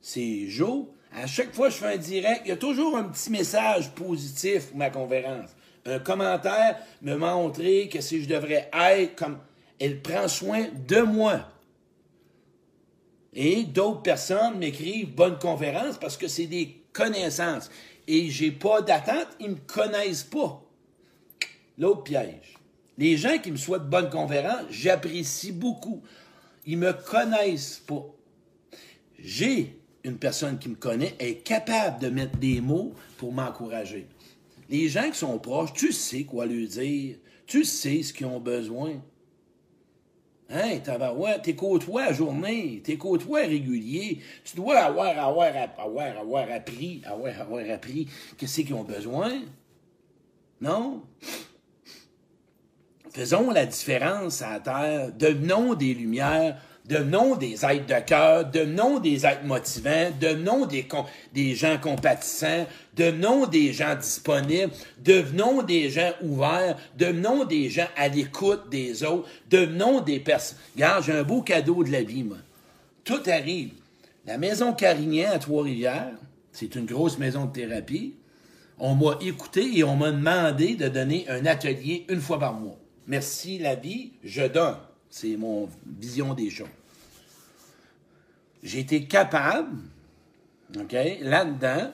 C'est 0.00 0.48
Joe. 0.48 0.86
À 1.12 1.26
chaque 1.26 1.52
fois 1.54 1.68
je 1.68 1.74
fais 1.74 1.92
un 1.92 1.96
direct, 1.98 2.42
il 2.46 2.48
y 2.48 2.52
a 2.52 2.56
toujours 2.56 2.96
un 2.96 3.04
petit 3.04 3.30
message 3.30 3.90
positif 3.90 4.68
pour 4.68 4.78
ma 4.78 4.88
conférence. 4.88 5.50
Un 5.84 5.98
commentaire 5.98 6.78
me 7.02 7.14
montrer 7.16 7.90
que 7.90 8.00
si 8.00 8.22
je 8.22 8.28
devrais 8.28 8.70
être 8.72 9.16
comme. 9.16 9.38
Elle 9.78 10.00
prend 10.00 10.28
soin 10.28 10.64
de 10.88 11.02
moi. 11.02 11.46
Et 13.34 13.64
d'autres 13.64 14.00
personnes 14.00 14.56
m'écrivent 14.58 15.14
bonne 15.14 15.38
conférence 15.38 15.98
parce 15.98 16.16
que 16.16 16.26
c'est 16.26 16.46
des 16.46 16.80
connaissances 16.94 17.70
et 18.06 18.30
j'ai 18.30 18.50
pas 18.50 18.82
d'attente, 18.82 19.28
ils 19.40 19.50
me 19.50 19.56
connaissent 19.56 20.24
pas. 20.24 20.62
L'autre 21.78 22.04
piège. 22.04 22.56
Les 22.98 23.16
gens 23.16 23.38
qui 23.38 23.50
me 23.50 23.56
souhaitent 23.56 23.88
bonne 23.88 24.08
conférence, 24.08 24.66
j'apprécie 24.70 25.52
beaucoup. 25.52 26.02
Ils 26.64 26.78
me 26.78 26.92
connaissent 26.92 27.82
pas. 27.86 28.06
J'ai 29.18 29.78
une 30.04 30.18
personne 30.18 30.58
qui 30.58 30.68
me 30.68 30.76
connaît, 30.76 31.14
est 31.18 31.42
capable 31.42 32.00
de 32.00 32.08
mettre 32.08 32.38
des 32.38 32.60
mots 32.60 32.94
pour 33.18 33.32
m'encourager. 33.32 34.06
Les 34.70 34.88
gens 34.88 35.10
qui 35.10 35.18
sont 35.18 35.38
proches, 35.38 35.72
tu 35.72 35.92
sais 35.92 36.24
quoi 36.24 36.46
leur 36.46 36.66
dire. 36.68 37.16
Tu 37.46 37.64
sais 37.64 38.02
ce 38.02 38.12
qu'ils 38.12 38.26
ont 38.26 38.40
besoin. 38.40 39.02
Hein, 40.48 40.78
t'es 41.42 41.56
côtois 41.56 42.04
à 42.04 42.12
journée, 42.12 42.80
t'es 42.84 42.96
côtois 42.96 43.40
régulier. 43.40 44.20
Tu 44.44 44.56
dois 44.56 44.78
avoir, 44.78 45.18
avoir, 45.18 45.50
avoir, 45.76 46.18
avoir 46.18 46.50
appris, 46.52 47.02
avoir, 47.04 47.40
avoir 47.40 47.68
appris 47.68 48.08
qu'est-ce 48.38 48.60
qu'ils 48.60 48.74
ont 48.74 48.84
besoin. 48.84 49.42
Non? 50.60 51.02
Faisons 53.12 53.50
la 53.50 53.66
différence 53.66 54.40
à 54.42 54.52
la 54.52 54.60
terre. 54.60 55.12
Devenons 55.12 55.74
des 55.74 55.94
lumières 55.94 56.60
Devenons 56.88 57.34
des 57.34 57.64
êtres 57.64 57.86
de 57.86 58.06
cœur, 58.06 58.44
devenons 58.44 59.00
des 59.00 59.26
êtres 59.26 59.44
motivants, 59.44 60.10
devenons 60.20 60.66
des, 60.66 60.86
des 61.34 61.54
gens 61.56 61.78
compatissants, 61.78 62.66
devenons 62.94 63.46
des 63.46 63.72
gens 63.72 63.96
disponibles, 63.96 64.72
devenons 64.98 65.62
des 65.62 65.90
gens 65.90 66.12
ouverts, 66.22 66.76
devenons 66.96 67.44
des 67.44 67.70
gens 67.70 67.88
à 67.96 68.06
l'écoute 68.06 68.68
des 68.70 69.02
autres, 69.02 69.28
devenons 69.50 70.00
des 70.00 70.20
personnes. 70.20 70.58
Regarde, 70.76 71.04
j'ai 71.04 71.12
un 71.12 71.24
beau 71.24 71.42
cadeau 71.42 71.82
de 71.82 71.90
la 71.90 72.02
vie, 72.02 72.22
moi. 72.22 72.38
Tout 73.02 73.22
arrive. 73.26 73.70
La 74.24 74.38
maison 74.38 74.72
Carignan 74.72 75.30
à 75.32 75.38
Trois-Rivières, 75.38 76.14
c'est 76.52 76.74
une 76.76 76.86
grosse 76.86 77.18
maison 77.18 77.46
de 77.46 77.52
thérapie. 77.52 78.14
On 78.78 78.94
m'a 78.94 79.18
écouté 79.22 79.78
et 79.78 79.84
on 79.84 79.96
m'a 79.96 80.12
demandé 80.12 80.74
de 80.74 80.88
donner 80.88 81.26
un 81.28 81.46
atelier 81.46 82.04
une 82.08 82.20
fois 82.20 82.38
par 82.38 82.52
mois. 82.52 82.78
Merci 83.06 83.58
la 83.58 83.74
vie, 83.74 84.12
je 84.22 84.42
donne. 84.42 84.76
C'est 85.10 85.36
mon 85.36 85.68
vision 85.86 86.34
des 86.34 86.50
choses. 86.50 86.68
J'ai 88.62 88.80
été 88.80 89.04
capable, 89.04 89.76
OK, 90.76 90.96
là-dedans, 91.20 91.92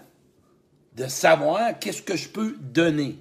de 0.97 1.07
savoir 1.07 1.79
qu'est-ce 1.79 2.03
que 2.03 2.17
je 2.17 2.29
peux 2.29 2.57
donner. 2.59 3.19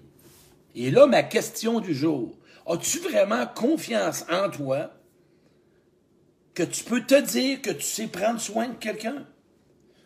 Et 0.75 0.91
là, 0.91 1.05
ma 1.07 1.23
question 1.23 1.79
du 1.79 1.93
jour, 1.93 2.33
as-tu 2.65 2.99
vraiment 2.99 3.45
confiance 3.47 4.25
en 4.29 4.49
toi 4.49 4.91
que 6.53 6.63
tu 6.63 6.83
peux 6.83 7.01
te 7.01 7.19
dire 7.19 7.61
que 7.61 7.71
tu 7.71 7.81
sais 7.83 8.07
prendre 8.07 8.39
soin 8.39 8.69
de 8.69 8.75
quelqu'un? 8.75 9.25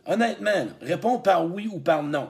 Honnêtement, 0.06 0.68
réponds 0.82 1.20
par 1.20 1.46
oui 1.46 1.68
ou 1.72 1.80
par 1.80 2.04
non. 2.04 2.30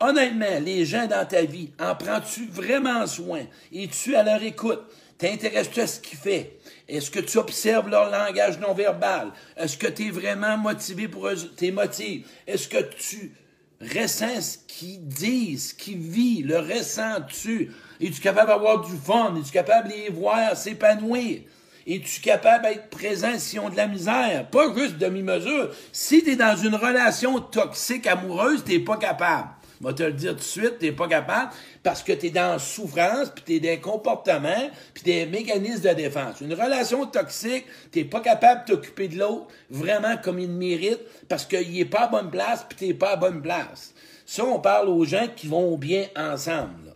Honnêtement, 0.00 0.60
les 0.60 0.84
gens 0.84 1.06
dans 1.06 1.26
ta 1.26 1.42
vie, 1.42 1.70
en 1.80 1.94
prends-tu 1.94 2.46
vraiment 2.46 3.06
soin? 3.06 3.44
Es-tu 3.72 4.16
à 4.16 4.22
leur 4.22 4.42
écoute? 4.42 4.82
T'intéresses-tu 5.18 5.80
à 5.80 5.86
ce 5.86 6.00
qu'ils 6.00 6.18
font? 6.18 6.46
Est-ce 6.88 7.10
que 7.10 7.20
tu 7.20 7.38
observes 7.38 7.88
leur 7.88 8.10
langage 8.10 8.58
non 8.58 8.74
verbal? 8.74 9.32
Est-ce 9.56 9.78
que 9.78 9.86
tu 9.86 10.08
es 10.08 10.10
vraiment 10.10 10.58
motivé 10.58 11.08
pour 11.08 11.30
tes 11.56 11.70
motifs? 11.70 12.26
Est-ce 12.46 12.68
que 12.68 12.82
tu 12.98 13.32
ressens 13.80 14.40
ce 14.40 14.58
qu'ils 14.66 15.06
disent, 15.06 15.70
ce 15.70 15.74
qu'ils 15.74 15.98
vivent, 15.98 16.46
le 16.48 16.58
ressens-tu? 16.58 17.70
Es-tu 18.00 18.20
capable 18.20 18.48
d'avoir 18.48 18.80
du 18.80 18.96
fun? 18.96 19.34
Es-tu 19.36 19.52
capable 19.52 19.88
de 19.88 19.94
les 19.94 20.10
voir 20.10 20.56
s'épanouir? 20.56 21.42
Es-tu 21.86 22.20
capable 22.20 22.64
d'être 22.64 22.88
présent 22.90 23.38
s'ils 23.38 23.60
ont 23.60 23.68
de 23.68 23.76
la 23.76 23.86
misère? 23.86 24.48
Pas 24.50 24.74
juste 24.74 24.98
demi-mesure. 24.98 25.70
Si 25.92 26.24
tu 26.24 26.32
es 26.32 26.36
dans 26.36 26.56
une 26.56 26.74
relation 26.74 27.40
toxique 27.40 28.06
amoureuse, 28.06 28.64
tu 28.64 28.82
pas 28.82 28.96
capable. 28.96 29.50
Je 29.80 29.86
vais 29.86 29.94
te 29.94 30.02
le 30.02 30.12
dire 30.12 30.32
tout 30.32 30.38
de 30.38 30.42
suite, 30.42 30.78
tu 30.80 30.92
pas 30.92 31.08
capable 31.08 31.52
parce 31.84 32.02
que 32.02 32.12
tu 32.12 32.26
es 32.26 32.30
dans 32.30 32.58
souffrance, 32.58 33.28
puis 33.28 33.44
tu 33.44 33.54
es 33.56 33.60
dans 33.60 33.80
comportement, 33.80 34.70
puis 34.94 35.04
des 35.04 35.26
mécanismes 35.26 35.88
de 35.88 35.94
défense. 35.94 36.40
Une 36.40 36.54
relation 36.54 37.06
toxique, 37.06 37.66
tu 37.92 38.06
pas 38.06 38.20
capable 38.20 38.66
de 38.66 38.72
t'occuper 38.74 39.06
de 39.06 39.18
l'autre 39.18 39.46
vraiment 39.70 40.16
comme 40.16 40.40
il 40.40 40.50
mérite 40.50 41.00
parce 41.28 41.44
qu'il 41.44 41.72
n'est 41.72 41.84
pas 41.84 42.06
à 42.06 42.08
bonne 42.08 42.30
place, 42.30 42.64
puis 42.68 42.88
tu 42.88 42.94
pas 42.94 43.10
à 43.10 43.16
bonne 43.16 43.42
place. 43.42 43.94
Ça, 44.24 44.44
on 44.44 44.58
parle 44.58 44.88
aux 44.88 45.04
gens 45.04 45.28
qui 45.36 45.46
vont 45.46 45.76
bien 45.76 46.06
ensemble. 46.16 46.94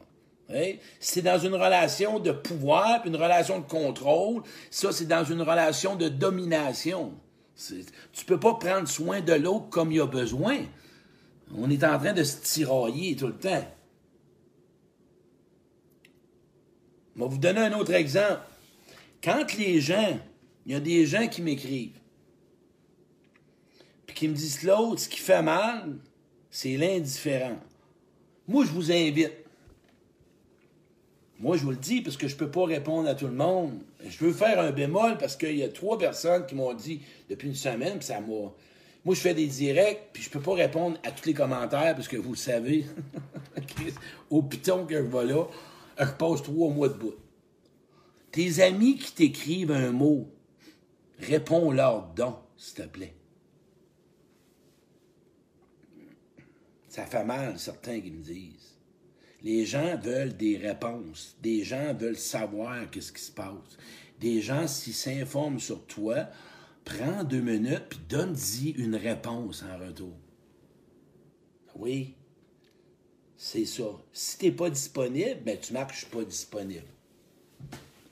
C'est 0.99 1.21
dans 1.21 1.39
une 1.39 1.55
relation 1.55 2.19
de 2.19 2.33
pouvoir, 2.33 3.03
puis 3.03 3.11
une 3.11 3.17
relation 3.17 3.59
de 3.59 3.67
contrôle. 3.67 4.43
Ça, 4.71 4.91
c'est 4.93 5.05
dans 5.05 5.25
une 5.25 5.43
relation 5.43 5.97
de 5.97 6.09
domination. 6.09 7.13
Tu 8.15 8.25
peux 8.25 8.41
pas 8.41 8.55
prendre 8.55 8.89
soin 8.89 9.21
de 9.21 9.35
l'autre 9.35 9.69
comme 9.69 9.93
il 9.93 10.01
a 10.01 10.07
besoin. 10.07 10.57
On 11.55 11.69
est 11.69 11.85
en 11.85 11.99
train 11.99 12.15
de 12.15 12.25
se 12.25 12.41
tirailler 12.41 13.15
tout 13.15 13.27
le 13.27 13.37
temps. 13.37 13.67
Je 17.19 17.25
vais 17.25 17.29
vous 17.29 17.39
donner 17.39 17.61
un 17.61 17.73
autre 17.73 17.93
exemple. 17.95 18.43
Quand 19.23 19.53
les 19.59 19.81
gens, 19.81 20.21
il 20.65 20.73
y 20.73 20.75
a 20.77 20.81
des 20.81 21.05
gens 21.05 21.27
qui 21.27 21.43
m'écrivent, 21.43 21.99
puis 24.07 24.15
qui 24.15 24.29
me 24.29 24.35
disent 24.35 24.63
l'autre, 24.63 25.01
ce 25.01 25.09
qui 25.09 25.19
fait 25.19 25.43
mal, 25.43 25.97
c'est 26.49 26.77
l'indifférent. 26.77 27.59
Moi, 28.47 28.65
je 28.65 28.71
vous 28.71 28.93
invite. 28.93 29.33
Moi, 31.41 31.57
je 31.57 31.65
vous 31.65 31.71
le 31.71 31.77
dis 31.77 32.03
parce 32.03 32.17
que 32.17 32.29
je 32.29 32.35
ne 32.35 32.39
peux 32.39 32.51
pas 32.51 32.65
répondre 32.65 33.09
à 33.09 33.17
tout 33.17 33.27
le 33.27 33.33
monde. 33.33 33.81
Je 34.09 34.25
veux 34.25 34.33
faire 34.33 34.61
un 34.61 34.71
bémol 34.71 35.19
parce 35.19 35.37
qu'il 35.37 35.57
y 35.57 35.65
a 35.65 35.69
trois 35.69 35.99
personnes 35.99 36.47
qui 36.47 36.55
m'ont 36.55 36.73
dit 36.73 37.01
depuis 37.29 37.49
une 37.49 37.55
semaine, 37.57 37.99
puis 37.99 38.07
ça 38.07 38.21
m'a 38.21 38.53
moi, 39.05 39.15
je 39.15 39.21
fais 39.21 39.33
des 39.33 39.47
directs, 39.47 40.11
puis 40.13 40.23
je 40.23 40.29
peux 40.29 40.41
pas 40.41 40.55
répondre 40.55 40.99
à 41.03 41.11
tous 41.13 41.27
les 41.27 41.33
commentaires, 41.33 41.95
parce 41.95 42.09
que 42.09 42.17
vous 42.17 42.33
le 42.33 42.37
savez, 42.37 42.85
au 44.31 44.43
piton 44.43 44.85
que 44.85 44.97
je 44.97 45.03
vais 45.03 45.25
là, 45.25 45.45
je 46.07 46.13
passe 46.13 46.43
trois 46.43 46.71
mois 46.71 46.89
de 46.89 46.95
bout. 46.95 47.15
Tes 48.31 48.61
amis 48.61 48.99
qui 48.99 49.13
t'écrivent 49.13 49.73
un 49.73 49.91
mot, 49.91 50.29
réponds-leur 51.19 52.13
donc, 52.15 52.37
s'il 52.57 52.85
te 52.85 52.89
plaît. 52.89 53.15
Ça 56.89 57.07
fait 57.07 57.25
mal, 57.25 57.59
certains 57.59 58.01
qui 58.01 58.11
me 58.11 58.23
disent. 58.23 58.77
Les 59.43 59.65
gens 59.65 59.97
veulent 59.99 60.37
des 60.37 60.57
réponses. 60.57 61.37
Des 61.41 61.63
gens 61.63 61.95
veulent 61.95 62.17
savoir 62.17 62.91
qu'est-ce 62.91 63.13
qui 63.13 63.23
se 63.23 63.33
passe. 63.33 63.79
Des 64.21 64.41
gens, 64.41 64.67
s'ils 64.67 64.95
s'informent 64.95 65.61
sur 65.61 65.87
toi, 65.87 66.29
prends 66.85 67.23
deux 67.23 67.41
minutes 67.41 67.85
puis 67.91 68.01
donne-y 68.09 68.71
une 68.71 68.97
réponse 68.97 69.63
en 69.63 69.79
retour. 69.79 70.17
Oui, 71.77 72.17
c'est 73.41 73.65
ça. 73.65 73.85
Si 74.13 74.37
tu 74.37 74.47
n'es 74.47 74.53
pas 74.53 74.69
disponible, 74.69 75.41
ben 75.45 75.57
tu 75.59 75.73
marques 75.73 75.93
je 75.93 75.99
suis 75.99 76.07
pas 76.07 76.25
disponible. 76.25 76.89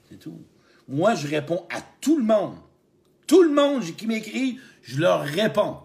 C'est 0.08 0.20
tout. 0.20 0.40
Moi, 0.88 1.16
je 1.16 1.26
réponds 1.26 1.66
à 1.68 1.82
tout 2.00 2.16
le 2.16 2.24
monde. 2.24 2.56
Tout 3.26 3.42
le 3.42 3.52
monde 3.52 3.82
qui 3.96 4.06
m'écrit, 4.06 4.60
je 4.82 5.00
leur 5.00 5.22
réponds. 5.22 5.78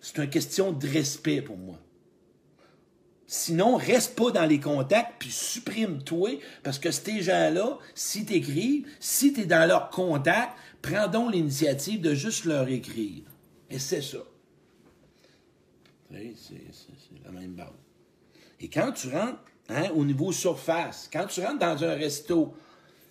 C'est 0.00 0.18
une 0.18 0.28
question 0.28 0.72
de 0.72 0.86
respect 0.88 1.42
pour 1.42 1.56
moi. 1.56 1.78
Sinon, 3.28 3.76
reste 3.76 4.16
pas 4.16 4.32
dans 4.32 4.46
les 4.46 4.58
contacts, 4.58 5.16
puis 5.20 5.30
supprime-toi, 5.30 6.40
parce 6.64 6.80
que 6.80 6.90
ces 6.90 7.22
gens-là, 7.22 7.78
si 7.94 8.24
t'écrivent, 8.24 8.88
si 8.98 9.32
tu 9.32 9.42
es 9.42 9.46
dans 9.46 9.68
leur 9.68 9.90
contact, 9.90 10.56
prends 10.82 11.06
donc 11.06 11.32
l'initiative 11.32 12.00
de 12.00 12.14
juste 12.14 12.46
leur 12.46 12.66
écrire. 12.68 13.22
Et 13.70 13.78
c'est 13.78 14.02
ça. 14.02 14.18
C'est 16.10 17.24
la 17.24 17.30
même 17.30 17.52
base. 17.52 17.68
Et 18.60 18.68
quand 18.68 18.92
tu 18.92 19.08
rentres 19.08 19.38
hein, 19.68 19.88
au 19.94 20.04
niveau 20.04 20.32
surface, 20.32 21.08
quand 21.12 21.26
tu 21.26 21.40
rentres 21.40 21.58
dans 21.58 21.84
un 21.84 21.94
resto, 21.94 22.54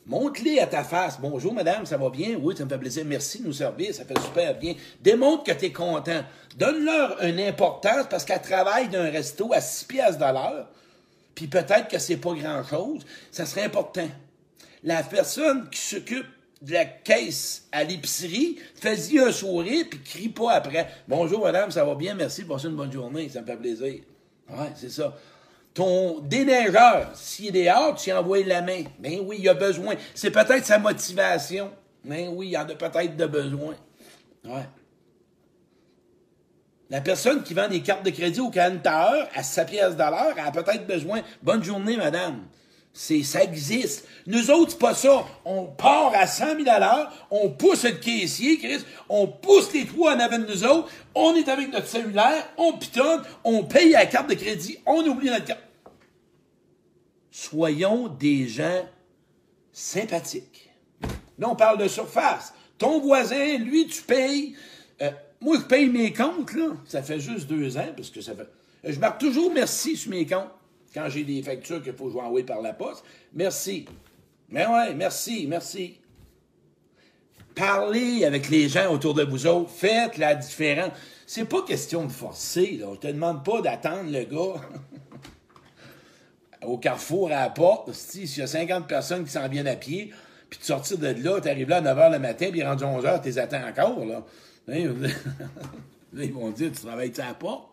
montre-les 0.05 0.59
à 0.59 0.67
ta 0.67 0.83
face. 0.83 1.19
Bonjour, 1.21 1.53
madame, 1.53 1.85
ça 1.85 1.97
va 1.97 2.09
bien? 2.09 2.37
Oui, 2.41 2.55
ça 2.57 2.65
me 2.65 2.69
fait 2.69 2.77
plaisir. 2.77 3.03
Merci 3.05 3.41
de 3.41 3.47
nous 3.47 3.53
servir, 3.53 3.93
ça 3.93 4.05
fait 4.05 4.19
super 4.19 4.57
bien. 4.57 4.75
Démontre 5.01 5.43
que 5.43 5.51
tu 5.51 5.65
es 5.65 5.71
content. 5.71 6.21
Donne-leur 6.57 7.23
une 7.23 7.39
importance 7.39 8.07
parce 8.09 8.25
qu'elle 8.25 8.41
travaille 8.41 8.89
d'un 8.89 9.09
resto 9.09 9.53
à 9.53 9.61
6 9.61 9.85
piastres 9.85 10.17
de 10.19 10.33
l'heure, 10.33 10.67
puis 11.35 11.47
peut-être 11.47 11.87
que 11.87 11.99
c'est 11.99 12.17
pas 12.17 12.33
grand-chose. 12.33 13.05
Ça 13.31 13.45
serait 13.45 13.63
important. 13.63 14.07
La 14.83 15.03
personne 15.03 15.69
qui 15.69 15.79
s'occupe 15.79 16.25
de 16.61 16.73
la 16.73 16.85
caisse 16.85 17.67
à 17.71 17.83
l'épicerie, 17.83 18.57
fais-y 18.75 19.19
un 19.19 19.31
sourire, 19.31 19.85
puis 19.89 20.01
crie 20.01 20.29
pas 20.29 20.53
après. 20.53 20.87
Bonjour, 21.07 21.43
madame, 21.43 21.69
ça 21.69 21.85
va 21.85 21.93
bien? 21.93 22.15
Merci, 22.15 22.43
passez 22.43 22.67
une 22.67 22.75
bonne 22.75 22.91
journée, 22.91 23.29
ça 23.29 23.41
me 23.41 23.45
fait 23.45 23.57
plaisir. 23.57 24.01
Ouais, 24.49 24.71
c'est 24.75 24.89
ça. 24.89 25.15
Ton 25.77 26.21
déneigeur, 26.21 27.11
s'il 27.13 27.55
est 27.55 27.65
dehors, 27.65 27.93
tu 27.93 28.11
envoies 28.11 28.43
la 28.43 28.63
main. 28.63 28.81
Ben 28.97 29.19
oui, 29.23 29.37
il 29.41 29.47
a 29.47 29.53
besoin. 29.53 29.93
C'est 30.15 30.31
peut-être 30.31 30.65
sa 30.65 30.79
motivation. 30.79 31.69
Ben 32.03 32.29
oui, 32.33 32.47
il 32.47 32.57
en 32.57 32.61
a 32.61 32.73
peut-être 32.73 33.15
de 33.15 33.25
besoin. 33.27 33.75
Ouais. 34.43 34.65
La 36.89 36.99
personne 36.99 37.43
qui 37.43 37.53
vend 37.53 37.67
des 37.67 37.81
cartes 37.81 38.03
de 38.03 38.09
crédit 38.09 38.39
au 38.39 38.49
40 38.49 38.87
heure 38.87 39.29
à 39.35 39.43
7 39.43 39.67
pièces 39.67 39.93
de 39.93 39.99
l'heure 39.99 40.33
a 40.43 40.51
peut-être 40.51 40.87
besoin. 40.87 41.21
Bonne 41.43 41.63
journée, 41.63 41.95
madame. 41.95 42.47
C'est, 42.91 43.21
ça 43.21 43.43
existe. 43.43 44.07
Nous 44.25 44.49
autres, 44.49 44.71
c'est 44.71 44.79
pas 44.79 44.95
ça. 44.95 45.25
On 45.45 45.65
part 45.65 46.11
à 46.15 46.25
100 46.25 46.55
000 46.55 46.67
à 46.67 47.11
on 47.29 47.49
pousse 47.51 47.83
le 47.83 47.91
caissier, 47.91 48.57
Chris, 48.57 48.83
on 49.09 49.27
pousse 49.27 49.71
les 49.73 49.85
trois 49.85 50.15
en 50.15 50.19
avant 50.19 50.39
de 50.39 50.47
nous 50.47 50.63
autres, 50.63 50.89
on 51.13 51.35
est 51.35 51.47
avec 51.47 51.71
notre 51.71 51.85
cellulaire, 51.85 52.47
on 52.57 52.73
pitonne, 52.73 53.21
on 53.43 53.63
paye 53.65 53.91
la 53.91 54.07
carte 54.07 54.27
de 54.27 54.33
crédit, 54.33 54.79
on 54.87 55.05
oublie 55.05 55.29
notre 55.29 55.45
carte. 55.45 55.66
Soyons 57.39 58.07
des 58.07 58.47
gens 58.47 58.83
sympathiques. 59.71 60.71
Là, 61.37 61.47
on 61.47 61.55
parle 61.55 61.77
de 61.77 61.87
surface. 61.87 62.51
Ton 62.79 62.99
voisin, 62.99 63.59
lui, 63.59 63.85
tu 63.85 64.01
payes. 64.01 64.55
Euh, 65.03 65.11
moi, 65.39 65.57
je 65.59 65.65
paye 65.65 65.87
mes 65.87 66.11
comptes, 66.11 66.55
là. 66.55 66.69
Ça 66.85 67.03
fait 67.03 67.19
juste 67.19 67.45
deux 67.45 67.77
ans, 67.77 67.93
parce 67.95 68.09
que 68.09 68.21
ça 68.21 68.33
fait. 68.33 68.49
Je 68.83 68.99
marque 68.99 69.19
toujours 69.19 69.53
merci 69.53 69.95
sur 69.95 70.09
mes 70.09 70.25
comptes 70.25 70.49
quand 70.95 71.07
j'ai 71.09 71.23
des 71.23 71.43
factures 71.43 71.83
qu'il 71.83 71.93
faut 71.93 72.09
que 72.09 72.13
je 72.13 72.41
par 72.41 72.61
la 72.63 72.73
poste. 72.73 73.03
Merci. 73.35 73.85
Mais 74.49 74.65
ouais, 74.65 74.95
merci, 74.95 75.45
merci. 75.47 75.99
Parlez 77.53 78.25
avec 78.25 78.49
les 78.49 78.67
gens 78.67 78.91
autour 78.91 79.13
de 79.13 79.23
vous 79.23 79.45
autres. 79.45 79.69
Faites 79.69 80.17
la 80.17 80.33
différence. 80.33 80.91
C'est 81.27 81.45
pas 81.47 81.61
question 81.61 82.03
de 82.05 82.11
forcer, 82.11 82.79
là. 82.81 82.87
Je 82.95 82.99
te 82.99 83.07
demande 83.13 83.45
pas 83.45 83.61
d'attendre 83.61 84.09
le 84.09 84.23
gars 84.23 84.59
au 86.63 86.77
carrefour 86.77 87.27
à 87.27 87.41
la 87.41 87.49
porte. 87.49 87.91
S'il 87.93 88.37
y 88.37 88.41
a 88.41 88.47
50 88.47 88.87
personnes 88.87 89.25
qui 89.25 89.31
s'en 89.31 89.47
viennent 89.47 89.67
à 89.67 89.75
pied, 89.75 90.11
puis 90.49 90.59
de 90.59 90.63
sortir 90.63 90.97
de 90.97 91.07
là, 91.07 91.41
tu 91.41 91.49
arrives 91.49 91.69
là 91.69 91.77
à 91.77 91.81
9 91.81 91.97
h 91.97 92.11
le 92.11 92.19
matin, 92.19 92.47
puis 92.51 92.63
rendu 92.63 92.83
11 92.83 93.03
h, 93.03 93.21
tu 93.21 93.27
les 93.27 93.39
attends 93.39 93.67
encore, 93.67 94.05
là. 94.05 94.25
Là, 96.13 96.23
ils 96.23 96.33
vont 96.33 96.49
dire, 96.51 96.71
tu 96.71 96.81
travailles 96.81 97.13
à 97.19 97.27
la 97.27 97.33
porte? 97.33 97.69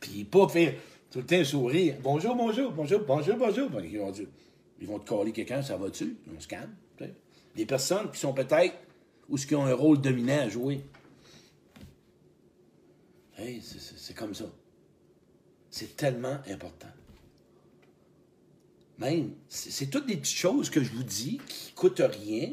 Puis 0.00 0.24
pas 0.24 0.48
faire 0.48 0.74
tout 1.10 1.18
le 1.18 1.26
temps 1.26 1.44
sourire. 1.44 1.96
Bonjour, 2.02 2.34
bonjour, 2.34 2.72
bonjour, 2.72 3.00
bonjour, 3.06 3.36
bonjour. 3.36 3.70
Ils 3.82 3.98
vont 3.98 4.12
ils 4.80 4.86
vont 4.86 4.98
te 4.98 5.08
coller 5.08 5.32
quelqu'un, 5.32 5.62
ça 5.62 5.76
va-tu? 5.76 6.16
On 6.34 6.40
se 6.40 6.46
calme. 6.46 6.74
Des 7.56 7.66
personnes 7.66 8.10
qui 8.10 8.18
sont 8.18 8.32
peut-être 8.32 8.74
ou 9.28 9.36
qui 9.36 9.54
ont 9.54 9.66
un 9.66 9.74
rôle 9.74 10.00
dominant 10.00 10.40
à 10.40 10.48
jouer. 10.48 10.84
C'est 13.36 14.14
comme 14.14 14.34
ça. 14.34 14.44
C'est 15.70 15.96
tellement 15.96 16.38
important. 16.48 16.88
Même, 18.98 19.30
c'est 19.48 19.90
toutes 19.90 20.06
des 20.06 20.16
petites 20.16 20.36
choses 20.36 20.70
que 20.70 20.82
je 20.82 20.90
vous 20.90 21.04
dis 21.04 21.40
qui 21.46 21.72
coûtent 21.72 22.02
rien, 22.04 22.50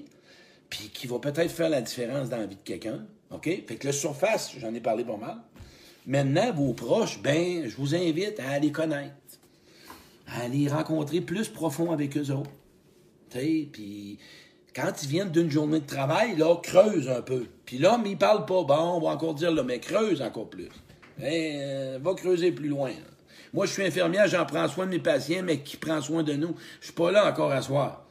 puis 0.69 0.89
qui 0.93 1.07
vont 1.07 1.19
peut-être 1.19 1.51
faire 1.51 1.69
la 1.69 1.81
différence 1.81 2.29
dans 2.29 2.37
la 2.37 2.45
vie 2.45 2.55
de 2.55 2.61
quelqu'un. 2.63 3.05
OK? 3.31 3.45
Fait 3.45 3.75
que 3.77 3.87
le 3.87 3.93
surface, 3.93 4.51
j'en 4.59 4.73
ai 4.73 4.79
parlé 4.79 5.03
pas 5.03 5.17
mal. 5.17 5.37
Maintenant, 6.05 6.53
vos 6.53 6.73
proches, 6.73 7.19
ben, 7.21 7.67
je 7.67 7.75
vous 7.77 7.95
invite 7.95 8.39
à 8.39 8.49
aller 8.49 8.71
connaître, 8.71 9.15
à 10.27 10.41
aller 10.41 10.67
rencontrer 10.67 11.21
plus 11.21 11.49
profond 11.49 11.91
avec 11.91 12.15
eux 12.15 12.29
autres. 12.31 12.51
Puis 13.31 14.19
quand 14.75 14.91
ils 15.01 15.09
viennent 15.09 15.31
d'une 15.31 15.49
journée 15.49 15.79
de 15.79 15.85
travail, 15.85 16.35
là, 16.37 16.55
creuse 16.61 17.09
un 17.09 17.21
peu. 17.21 17.47
Puis 17.65 17.79
là, 17.79 17.99
mais 18.01 18.11
ils 18.11 18.17
parlent 18.17 18.45
pas, 18.45 18.63
bon, 18.63 18.75
on 18.75 18.99
va 18.99 19.09
encore 19.09 19.33
dire 19.33 19.51
là, 19.51 19.63
mais 19.63 19.79
creuse 19.79 20.21
encore 20.21 20.49
plus. 20.49 20.69
Ben, 21.17 21.99
va 22.01 22.13
creuser 22.13 22.51
plus 22.51 22.69
loin. 22.69 22.91
Moi, 23.53 23.65
je 23.65 23.71
suis 23.71 23.83
infirmière, 23.83 24.27
j'en 24.27 24.45
prends 24.45 24.67
soin 24.67 24.85
de 24.85 24.91
mes 24.91 24.99
patients, 24.99 25.41
mais 25.43 25.59
qui 25.59 25.77
prend 25.77 26.01
soin 26.01 26.23
de 26.23 26.33
nous? 26.33 26.55
Je 26.79 26.85
suis 26.85 26.93
pas 26.93 27.11
là 27.11 27.29
encore 27.29 27.51
à 27.51 27.61
soir. 27.61 28.05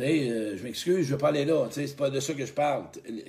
Euh, 0.00 0.56
je 0.56 0.62
m'excuse, 0.62 1.06
je 1.06 1.14
vais 1.14 1.18
pas 1.18 1.28
aller 1.28 1.44
là. 1.44 1.66
C'est 1.70 1.96
pas 1.96 2.10
de 2.10 2.20
ça 2.20 2.34
que 2.34 2.44
je 2.44 2.52
parle. 2.52 2.84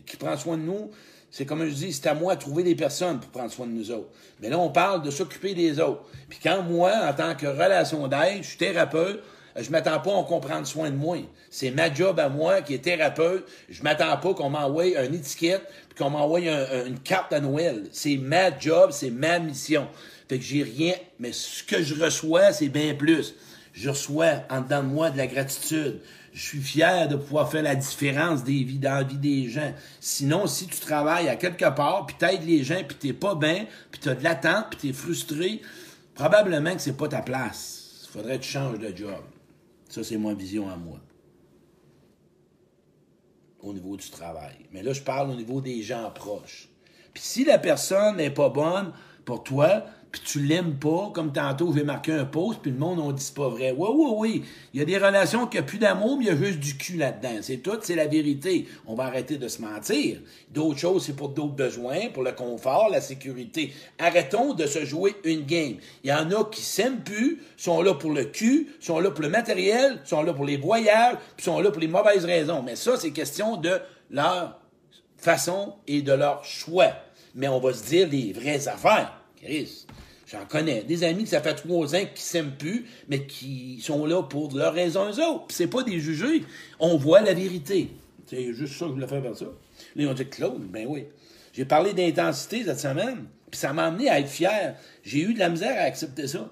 Qui 0.06 0.18
prend 0.18 0.36
soin 0.38 0.58
de 0.58 0.64
nous, 0.64 0.92
c'est 1.32 1.46
comme 1.46 1.66
je 1.66 1.74
dis, 1.74 1.94
c'est 1.94 2.08
à 2.08 2.14
moi 2.14 2.36
de 2.36 2.42
trouver 2.42 2.64
des 2.64 2.76
personnes 2.76 3.20
pour 3.20 3.30
prendre 3.30 3.52
soin 3.52 3.68
de 3.68 3.72
nous 3.72 3.92
autres. 3.92 4.10
Mais 4.42 4.50
là, 4.50 4.58
on 4.58 4.70
parle 4.70 5.02
de 5.02 5.12
s'occuper 5.12 5.54
des 5.54 5.80
autres. 5.80 6.04
Puis 6.30 6.40
quand 6.42 6.64
moi, 6.64 6.92
en 7.08 7.14
tant 7.14 7.36
que 7.36 7.46
relation 7.46 8.08
d'aide, 8.08 8.42
je 8.42 8.48
suis 8.48 8.58
thérapeute, 8.58 9.22
je 9.56 9.70
m'attends 9.70 10.00
pas 10.00 10.20
à 10.20 10.24
qu'on 10.24 10.40
prenne 10.40 10.66
soin 10.66 10.90
de 10.90 10.96
moi. 10.96 11.18
C'est 11.50 11.72
ma 11.72 11.94
job 11.94 12.20
à 12.20 12.28
moi 12.28 12.62
qui 12.62 12.74
est 12.74 12.84
thérapeute. 12.84 13.46
Je 13.70 13.84
m'attends 13.84 14.18
pas 14.18 14.34
qu'on 14.34 14.50
m'envoie 14.50 14.88
une 14.88 15.14
étiquette 15.14 15.64
puis 15.88 16.04
qu'on 16.04 16.10
m'envoie 16.10 16.42
une 16.42 17.00
carte 17.00 17.32
à 17.32 17.40
Noël. 17.40 17.84
C'est 17.94 18.18
ma 18.18 18.58
job, 18.58 18.90
c'est 18.92 19.12
ma 19.12 19.40
mission. 19.40 19.88
Fait 20.28 20.38
que 20.40 20.44
j'ai 20.44 20.64
rien, 20.64 20.94
mais 21.20 21.32
ce 21.32 21.64
que 21.64 21.84
je 21.84 21.96
reçois, 21.96 22.52
c'est 22.52 22.70
bien 22.70 22.96
plus. 22.96 23.36
Je 23.74 23.90
reçois 23.90 24.44
en 24.50 24.62
dedans 24.62 24.84
de 24.84 24.88
moi 24.88 25.10
de 25.12 25.18
la 25.18 25.28
gratitude 25.28 26.02
je 26.36 26.42
suis 26.42 26.62
fier 26.62 27.08
de 27.08 27.16
pouvoir 27.16 27.50
faire 27.50 27.64
la 27.64 27.76
différence 27.76 28.44
des 28.44 28.64
vies, 28.66 28.78
dans 28.78 28.96
la 28.96 29.04
vie 29.04 29.18
des 29.18 29.48
gens. 29.48 29.74
Sinon, 30.02 30.48
si 30.48 30.68
tu 30.68 30.82
travailles 30.82 31.30
à 31.30 31.38
quelque 31.38 31.74
part, 31.74 32.06
puis 32.06 32.18
t'aides 32.20 32.44
les 32.44 32.62
gens, 32.62 32.84
puis 32.86 32.98
t'es 32.98 33.14
pas 33.14 33.36
bien, 33.36 33.66
puis 33.90 34.02
t'as 34.02 34.16
de 34.16 34.24
l'attente, 34.24 34.66
puis 34.70 34.90
t'es 34.90 34.94
frustré, 34.94 35.62
probablement 36.14 36.76
que 36.76 36.82
c'est 36.82 36.98
pas 36.98 37.08
ta 37.08 37.22
place. 37.22 38.02
Il 38.04 38.10
faudrait 38.10 38.38
que 38.38 38.44
tu 38.44 38.50
changes 38.50 38.80
de 38.80 38.96
job. 38.96 39.24
Ça, 39.88 40.04
c'est 40.04 40.18
ma 40.18 40.34
vision 40.34 40.70
à 40.70 40.76
moi. 40.76 41.00
Au 43.62 43.74
niveau 43.74 43.96
du 43.96 44.10
travail. 44.10 44.58
Mais 44.74 44.84
là, 44.84 44.92
je 44.92 45.02
parle 45.02 45.30
au 45.32 45.36
niveau 45.36 45.62
des 45.62 45.82
gens 45.84 46.12
proches. 46.12 46.68
Puis 47.14 47.24
si 47.24 47.46
la 47.46 47.60
personne 47.60 48.18
n'est 48.18 48.30
pas 48.30 48.50
bonne 48.50 48.92
pour 49.24 49.42
toi, 49.42 49.86
puis 50.16 50.24
tu 50.24 50.40
l'aimes 50.40 50.76
pas, 50.76 51.12
comme 51.14 51.34
tantôt, 51.34 51.74
je 51.74 51.80
vais 51.80 51.84
marquer 51.84 52.14
un 52.14 52.24
post, 52.24 52.62
puis 52.62 52.72
le 52.72 52.78
monde, 52.78 53.00
on 53.00 53.12
dit 53.12 53.22
c'est 53.22 53.36
pas 53.36 53.50
vrai. 53.50 53.76
Oui, 53.78 53.90
oui, 53.94 54.12
oui. 54.16 54.44
Il 54.74 54.80
y 54.80 54.82
a 54.82 54.86
des 54.86 54.98
relations 54.98 55.46
qui 55.46 55.58
n'ont 55.58 55.66
plus 55.66 55.78
d'amour, 55.78 56.18
mais 56.18 56.24
il 56.24 56.28
y 56.30 56.32
a 56.32 56.38
juste 56.38 56.62
du 56.62 56.78
cul 56.78 56.96
là-dedans. 56.96 57.40
C'est 57.42 57.58
tout, 57.58 57.78
c'est 57.82 57.96
la 57.96 58.08
vérité. 58.08 58.66
On 58.88 58.96
va 58.96 59.08
arrêter 59.08 59.36
de 59.36 59.50
se 59.50 59.62
mentir. 59.62 60.22
D'autres 60.54 60.80
choses, 60.80 61.06
c'est 61.06 61.18
pour 61.18 61.28
d'autres 61.30 61.56
besoins, 61.56 62.08
pour 62.14 62.24
le 62.24 62.32
confort, 62.32 62.88
la 62.90 63.02
sécurité. 63.02 63.74
Arrêtons 64.00 64.54
de 64.54 64.66
se 64.68 64.86
jouer 64.86 65.18
une 65.26 65.46
game. 65.46 65.76
Il 66.06 66.10
y 66.12 66.14
en 66.14 66.32
a 66.32 66.46
qui 66.46 66.62
s'aiment 66.62 67.04
plus, 67.04 67.42
sont 67.58 67.82
là 67.82 67.94
pour 67.94 68.14
le 68.14 68.24
cul, 68.24 68.70
sont 68.80 69.02
là 69.02 69.12
pour 69.12 69.22
le 69.22 69.30
matériel, 69.30 70.00
sont 70.06 70.24
là 70.24 70.32
pour 70.32 70.46
les 70.46 70.56
voyages, 70.56 71.18
puis 71.36 71.44
sont 71.44 71.60
là 71.60 71.72
pour 71.72 71.82
les 71.82 71.90
mauvaises 71.90 72.24
raisons. 72.24 72.64
Mais 72.64 72.78
ça, 72.78 72.96
c'est 72.96 73.12
question 73.12 73.58
de 73.58 73.82
leur 74.10 74.62
façon 75.18 75.74
et 75.88 76.02
de 76.02 76.14
leur 76.14 76.46
choix. 76.46 76.92
Mais 77.36 77.50
on 77.50 77.60
va 77.60 77.74
se 77.74 77.84
dire 77.84 78.08
les 78.08 78.32
vraies 78.32 78.70
affaires. 78.70 79.12
Chris, 79.42 79.85
J'en 80.26 80.46
connais. 80.46 80.84
Des 80.84 81.04
amis 81.04 81.24
que 81.24 81.30
ça 81.30 81.42
fait 81.42 81.54
trois 81.54 81.96
ans 81.96 82.06
qui 82.14 82.22
s'aiment 82.22 82.56
plus, 82.58 82.86
mais 83.10 83.26
qui 83.28 83.80
sont 83.82 84.06
là 84.06 84.24
pour 84.24 84.56
leurs 84.56 84.74
raisons 84.74 85.10
eux 85.10 85.24
autres. 85.24 85.46
C'est 85.50 85.68
pas 85.68 85.84
des 85.84 86.00
jugés. 86.00 86.44
On 86.80 86.98
voit 86.98 87.22
la 87.22 87.34
vérité. 87.34 87.92
C'est 88.26 88.54
juste 88.54 88.74
ça 88.74 88.86
que 88.86 88.92
je 88.92 88.96
voulais 88.96 89.08
faire 89.08 89.22
vers 89.22 89.38
ça. 89.38 89.46
Là, 89.96 90.10
ont 90.10 90.14
dit 90.14 90.28
Claude, 90.28 90.64
ben 90.72 90.88
oui. 90.88 91.06
J'ai 91.54 91.66
parlé 91.66 91.94
d'intensité 91.94 92.64
cette 92.64 92.80
semaine, 92.80 93.26
puis 93.52 93.60
ça 93.60 93.72
m'a 93.72 93.86
amené 93.86 94.10
à 94.10 94.20
être 94.20 94.28
fier. 94.28 94.76
J'ai 95.04 95.22
eu 95.22 95.34
de 95.34 95.40
la 95.40 95.50
misère 95.50 95.80
à 95.80 95.84
accepter 95.84 96.28
ça. 96.28 96.52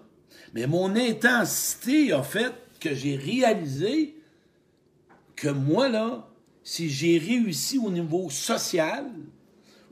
Mais 0.54 0.68
mon 0.68 0.96
intensité 0.96 2.14
a 2.14 2.22
fait 2.22 2.54
que 2.80 2.94
j'ai 2.94 3.16
réalisé 3.16 4.16
que 5.36 5.50
moi, 5.50 5.90
là, 5.90 6.30
si 6.64 6.90
j'ai 6.90 7.18
réussi 7.18 7.80
au 7.80 7.90
niveau 7.90 8.30
social, 8.30 9.06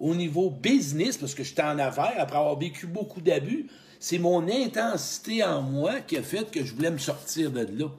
au 0.02 0.16
niveau 0.16 0.50
business, 0.50 1.16
parce 1.16 1.36
que 1.36 1.44
j'étais 1.44 1.62
en 1.62 1.78
affaires 1.80 2.16
après 2.18 2.38
avoir 2.38 2.58
vécu 2.58 2.88
beaucoup 2.88 3.22
d'abus, 3.22 3.68
c'est 4.00 4.18
mon 4.18 4.48
intensité 4.50 5.44
en 5.44 5.62
moi 5.62 6.02
qui 6.02 6.18
a 6.18 6.24
fait 6.24 6.50
que 6.50 6.66
je 6.66 6.74
voulais 6.74 6.90
me 6.90 6.98
sortir 6.98 7.52
de 7.52 7.62
là. 7.62 7.92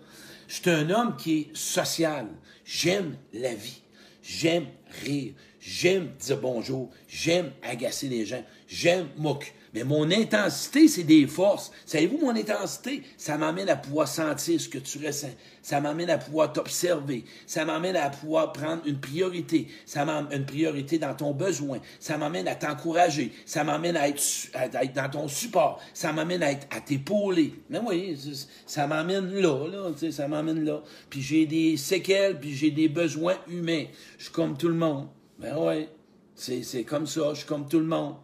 Je 0.48 0.54
suis 0.56 0.70
un 0.70 0.90
homme 0.90 1.16
qui 1.16 1.32
est 1.38 1.56
social. 1.56 2.26
J'aime 2.64 3.16
la 3.32 3.54
vie. 3.54 3.80
J'aime 4.22 4.66
rire. 5.04 5.32
J'aime 5.64 6.10
dire 6.18 6.40
bonjour. 6.40 6.90
J'aime 7.06 7.52
agacer 7.62 8.08
les 8.08 8.26
gens. 8.26 8.42
J'aime 8.66 9.06
m'occuper. 9.16 9.54
Mais 9.74 9.84
mon 9.84 10.10
intensité, 10.10 10.88
c'est 10.88 11.04
des 11.04 11.26
forces. 11.28 11.70
Savez-vous, 11.86 12.18
mon 12.18 12.34
intensité, 12.36 13.04
ça 13.16 13.38
m'amène 13.38 13.68
à 13.68 13.76
pouvoir 13.76 14.08
sentir 14.08 14.60
ce 14.60 14.68
que 14.68 14.78
tu 14.78 14.98
ressens. 15.06 15.30
Ça 15.62 15.80
m'amène 15.80 16.10
à 16.10 16.18
pouvoir 16.18 16.52
t'observer. 16.52 17.24
Ça 17.46 17.64
m'amène 17.64 17.94
à 17.94 18.10
pouvoir 18.10 18.52
prendre 18.52 18.82
une 18.86 18.98
priorité. 18.98 19.68
Ça 19.86 20.04
m'amène 20.04 20.40
une 20.40 20.46
priorité 20.46 20.98
dans 20.98 21.14
ton 21.14 21.32
besoin. 21.32 21.78
Ça 22.00 22.18
m'amène 22.18 22.48
à 22.48 22.56
t'encourager. 22.56 23.32
Ça 23.46 23.62
m'amène 23.62 23.96
à 23.96 24.08
être, 24.08 24.22
à 24.52 24.84
être 24.84 24.92
dans 24.92 25.08
ton 25.08 25.28
support. 25.28 25.80
Ça 25.94 26.12
m'amène 26.12 26.42
à 26.42 26.50
être 26.50 26.66
à 26.70 26.80
t'épauler. 26.80 27.54
Mais 27.70 27.78
oui, 27.78 28.18
ça 28.66 28.88
m'amène 28.88 29.32
là, 29.32 29.68
là, 29.68 29.92
tu 29.92 29.98
sais, 30.00 30.10
ça 30.10 30.26
m'amène 30.26 30.64
là. 30.64 30.82
Puis 31.08 31.22
j'ai 31.22 31.46
des 31.46 31.76
séquelles, 31.76 32.40
puis 32.40 32.52
j'ai 32.52 32.72
des 32.72 32.88
besoins 32.88 33.36
humains. 33.48 33.84
Je 34.18 34.24
suis 34.24 34.32
comme 34.32 34.58
tout 34.58 34.68
le 34.68 34.74
monde. 34.74 35.06
Ben 35.42 35.56
oui, 35.58 35.88
c'est 36.36 36.84
comme 36.84 37.08
ça, 37.08 37.30
je 37.30 37.38
suis 37.38 37.46
comme 37.46 37.68
tout 37.68 37.80
le 37.80 37.86
monde. 37.86 38.14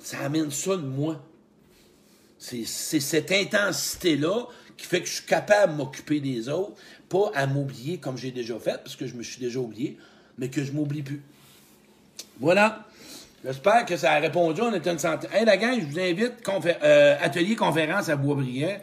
Ça 0.00 0.20
amène 0.20 0.50
ça 0.50 0.76
de 0.76 0.82
moi. 0.82 1.22
C'est 2.38 2.64
cette 2.64 3.30
intensité-là 3.30 4.46
qui 4.78 4.86
fait 4.86 5.00
que 5.00 5.06
je 5.06 5.12
suis 5.12 5.26
capable 5.26 5.74
de 5.74 5.76
m'occuper 5.76 6.20
des 6.20 6.48
autres, 6.48 6.72
pas 7.08 7.30
à 7.34 7.46
m'oublier 7.46 7.98
comme 7.98 8.16
j'ai 8.16 8.30
déjà 8.30 8.58
fait, 8.58 8.78
parce 8.78 8.96
que 8.96 9.06
je 9.06 9.14
me 9.14 9.22
suis 9.22 9.38
déjà 9.38 9.60
oublié, 9.60 9.98
mais 10.38 10.48
que 10.48 10.64
je 10.64 10.72
m'oublie 10.72 11.02
plus. 11.02 11.22
Voilà. 12.40 12.86
J'espère 13.44 13.84
que 13.84 13.96
ça 13.96 14.12
a 14.12 14.20
répondu. 14.20 14.62
On 14.62 14.72
est 14.72 14.86
une 14.86 14.98
centaine. 14.98 15.30
Hey, 15.32 15.44
la 15.44 15.56
gang, 15.56 15.78
je 15.78 15.84
vous 15.84 16.00
invite, 16.00 16.48
euh, 16.48 17.16
atelier 17.20 17.56
conférence 17.56 18.08
à 18.08 18.16
Boisbriand. 18.16 18.78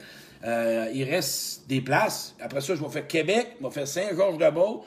Euh, 0.46 0.90
il 0.94 1.04
reste 1.04 1.68
des 1.68 1.82
places. 1.82 2.36
Après 2.40 2.62
ça, 2.62 2.76
je 2.76 2.82
vais 2.82 2.90
faire 2.90 3.08
Québec, 3.08 3.56
je 3.60 3.66
vais 3.66 3.74
faire 3.74 3.88
Saint-Georges-de-Beau, 3.88 4.86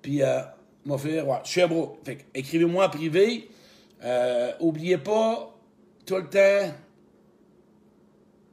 puis 0.00 0.22
euh, 0.22 0.40
vais 0.86 0.98
faire 0.98 1.28
ouais, 1.28 1.38
Sherbrooke. 1.44 1.98
Fait 2.04 2.26
écrivez-moi 2.34 2.86
en 2.86 2.90
privé. 2.90 3.48
Euh, 4.02 4.52
oubliez 4.60 4.98
pas 4.98 5.56
tout 6.04 6.16
le 6.16 6.28
temps 6.28 6.74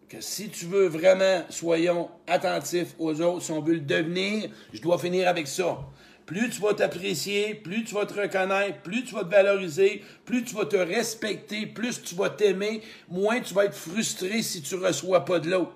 que 0.08 0.22
si 0.22 0.50
tu 0.50 0.66
veux 0.66 0.88
vraiment, 0.88 1.44
soyons 1.50 2.10
attentifs 2.28 2.96
aux 3.00 3.22
autres, 3.22 3.44
si 3.44 3.52
on 3.52 3.62
veut 3.62 3.76
le 3.76 3.80
devenir, 3.80 4.50
je 4.74 4.82
dois 4.82 4.98
finir 4.98 5.28
avec 5.28 5.48
ça. 5.48 5.80
Plus 6.26 6.50
tu 6.50 6.62
vas 6.62 6.74
t'apprécier, 6.74 7.56
plus 7.56 7.84
tu 7.84 7.96
vas 7.96 8.06
te 8.06 8.14
reconnaître, 8.14 8.82
plus 8.82 9.04
tu 9.04 9.16
vas 9.16 9.24
te 9.24 9.30
valoriser, 9.30 10.02
plus 10.24 10.44
tu 10.44 10.56
vas 10.56 10.66
te 10.66 10.78
respecter, 10.78 11.66
plus 11.66 12.02
tu 12.02 12.16
vas 12.16 12.30
t'aimer, 12.30 12.82
moins 13.10 13.42
tu 13.42 13.54
vas 13.54 13.66
être 13.66 13.76
frustré 13.76 14.42
si 14.42 14.62
tu 14.62 14.76
ne 14.76 14.86
reçois 14.86 15.26
pas 15.26 15.40
de 15.40 15.50
l'autre. 15.50 15.74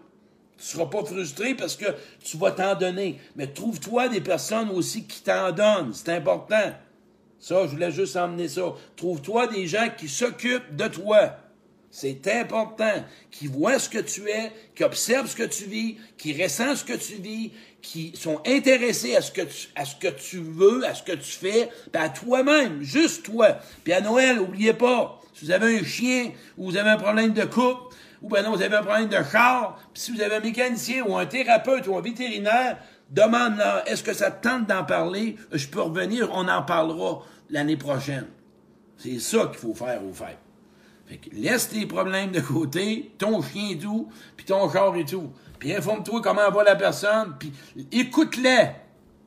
Tu 0.57 0.63
ne 0.63 0.67
seras 0.67 0.85
pas 0.85 1.03
frustré 1.03 1.53
parce 1.53 1.75
que 1.75 1.85
tu 2.23 2.37
vas 2.37 2.51
t'en 2.51 2.75
donner. 2.75 3.19
Mais 3.35 3.47
trouve-toi 3.47 4.07
des 4.07 4.21
personnes 4.21 4.69
aussi 4.69 5.05
qui 5.05 5.21
t'en 5.21 5.51
donnent. 5.51 5.93
C'est 5.93 6.09
important. 6.09 6.73
Ça, 7.39 7.63
je 7.63 7.71
voulais 7.71 7.91
juste 7.91 8.15
emmener 8.15 8.47
ça. 8.47 8.73
Trouve-toi 8.95 9.47
des 9.47 9.67
gens 9.67 9.89
qui 9.95 10.07
s'occupent 10.07 10.75
de 10.75 10.87
toi. 10.87 11.37
C'est 11.91 12.27
important. 12.27 13.03
Qui 13.31 13.47
voient 13.47 13.79
ce 13.79 13.89
que 13.89 13.99
tu 13.99 14.29
es, 14.29 14.51
qui 14.75 14.83
observent 14.83 15.29
ce 15.29 15.35
que 15.35 15.43
tu 15.43 15.65
vis, 15.65 15.97
qui 16.17 16.41
ressentent 16.41 16.77
ce 16.77 16.85
que 16.85 16.97
tu 16.97 17.15
vis, 17.15 17.51
qui 17.81 18.13
sont 18.15 18.41
intéressés 18.47 19.15
à 19.15 19.21
ce 19.21 19.31
que 19.31 20.07
tu, 20.09 20.39
veux, 20.39 20.85
à 20.85 20.95
ce 20.95 21.03
que 21.03 21.11
tu 21.11 21.31
fais, 21.31 21.69
puis 21.91 22.01
toi-même, 22.15 22.81
juste 22.81 23.23
toi. 23.23 23.59
Puis 23.83 23.93
à 23.93 24.01
Noël, 24.01 24.37
n'oubliez 24.37 24.73
pas, 24.73 25.21
si 25.33 25.45
vous 25.45 25.51
avez 25.51 25.77
un 25.77 25.83
chien 25.83 26.31
ou 26.57 26.71
vous 26.71 26.77
avez 26.77 26.89
un 26.89 26.97
problème 26.97 27.33
de 27.33 27.43
couple, 27.43 27.95
ou 28.25 28.27
ben 28.27 28.43
non, 28.43 28.55
vous 28.55 28.61
avez 28.63 28.75
un 28.75 28.81
problème 28.81 29.07
de 29.07 29.23
char, 29.31 29.77
puis 29.93 30.01
si 30.01 30.11
vous 30.11 30.19
avez 30.19 30.37
un 30.37 30.39
mécanicien 30.39 31.03
ou 31.05 31.15
un 31.15 31.27
thérapeute 31.27 31.85
ou 31.87 31.95
un 31.95 32.01
vétérinaire, 32.01 32.79
demande-leur, 33.11 33.87
est-ce 33.87 34.01
que 34.01 34.13
ça 34.13 34.31
te 34.31 34.47
tente 34.47 34.65
d'en 34.65 34.83
parler? 34.83 35.35
Je 35.51 35.67
peux 35.67 35.81
revenir, 35.81 36.29
on 36.33 36.47
en 36.47 36.63
parlera 36.63 37.21
l'année 37.51 37.77
prochaine. 37.77 38.25
C'est 38.97 39.19
ça 39.19 39.45
qu'il 39.45 39.59
faut 39.59 39.75
faire 39.75 40.03
au 40.03 40.11
fait. 40.11 40.39
Fait 41.05 41.17
que 41.17 41.35
laisse 41.35 41.69
tes 41.69 41.85
problèmes 41.85 42.31
de 42.31 42.39
côté, 42.39 43.11
ton 43.19 43.43
chien 43.43 43.69
et 43.69 43.77
tout, 43.77 44.09
puis 44.35 44.45
ton 44.47 44.71
char 44.71 44.95
et 44.95 45.05
tout. 45.05 45.31
Puis 45.59 45.75
informe-toi 45.75 46.19
comment 46.23 46.49
va 46.49 46.63
la 46.63 46.75
personne, 46.75 47.35
puis 47.37 47.53
écoute-la. 47.91 48.73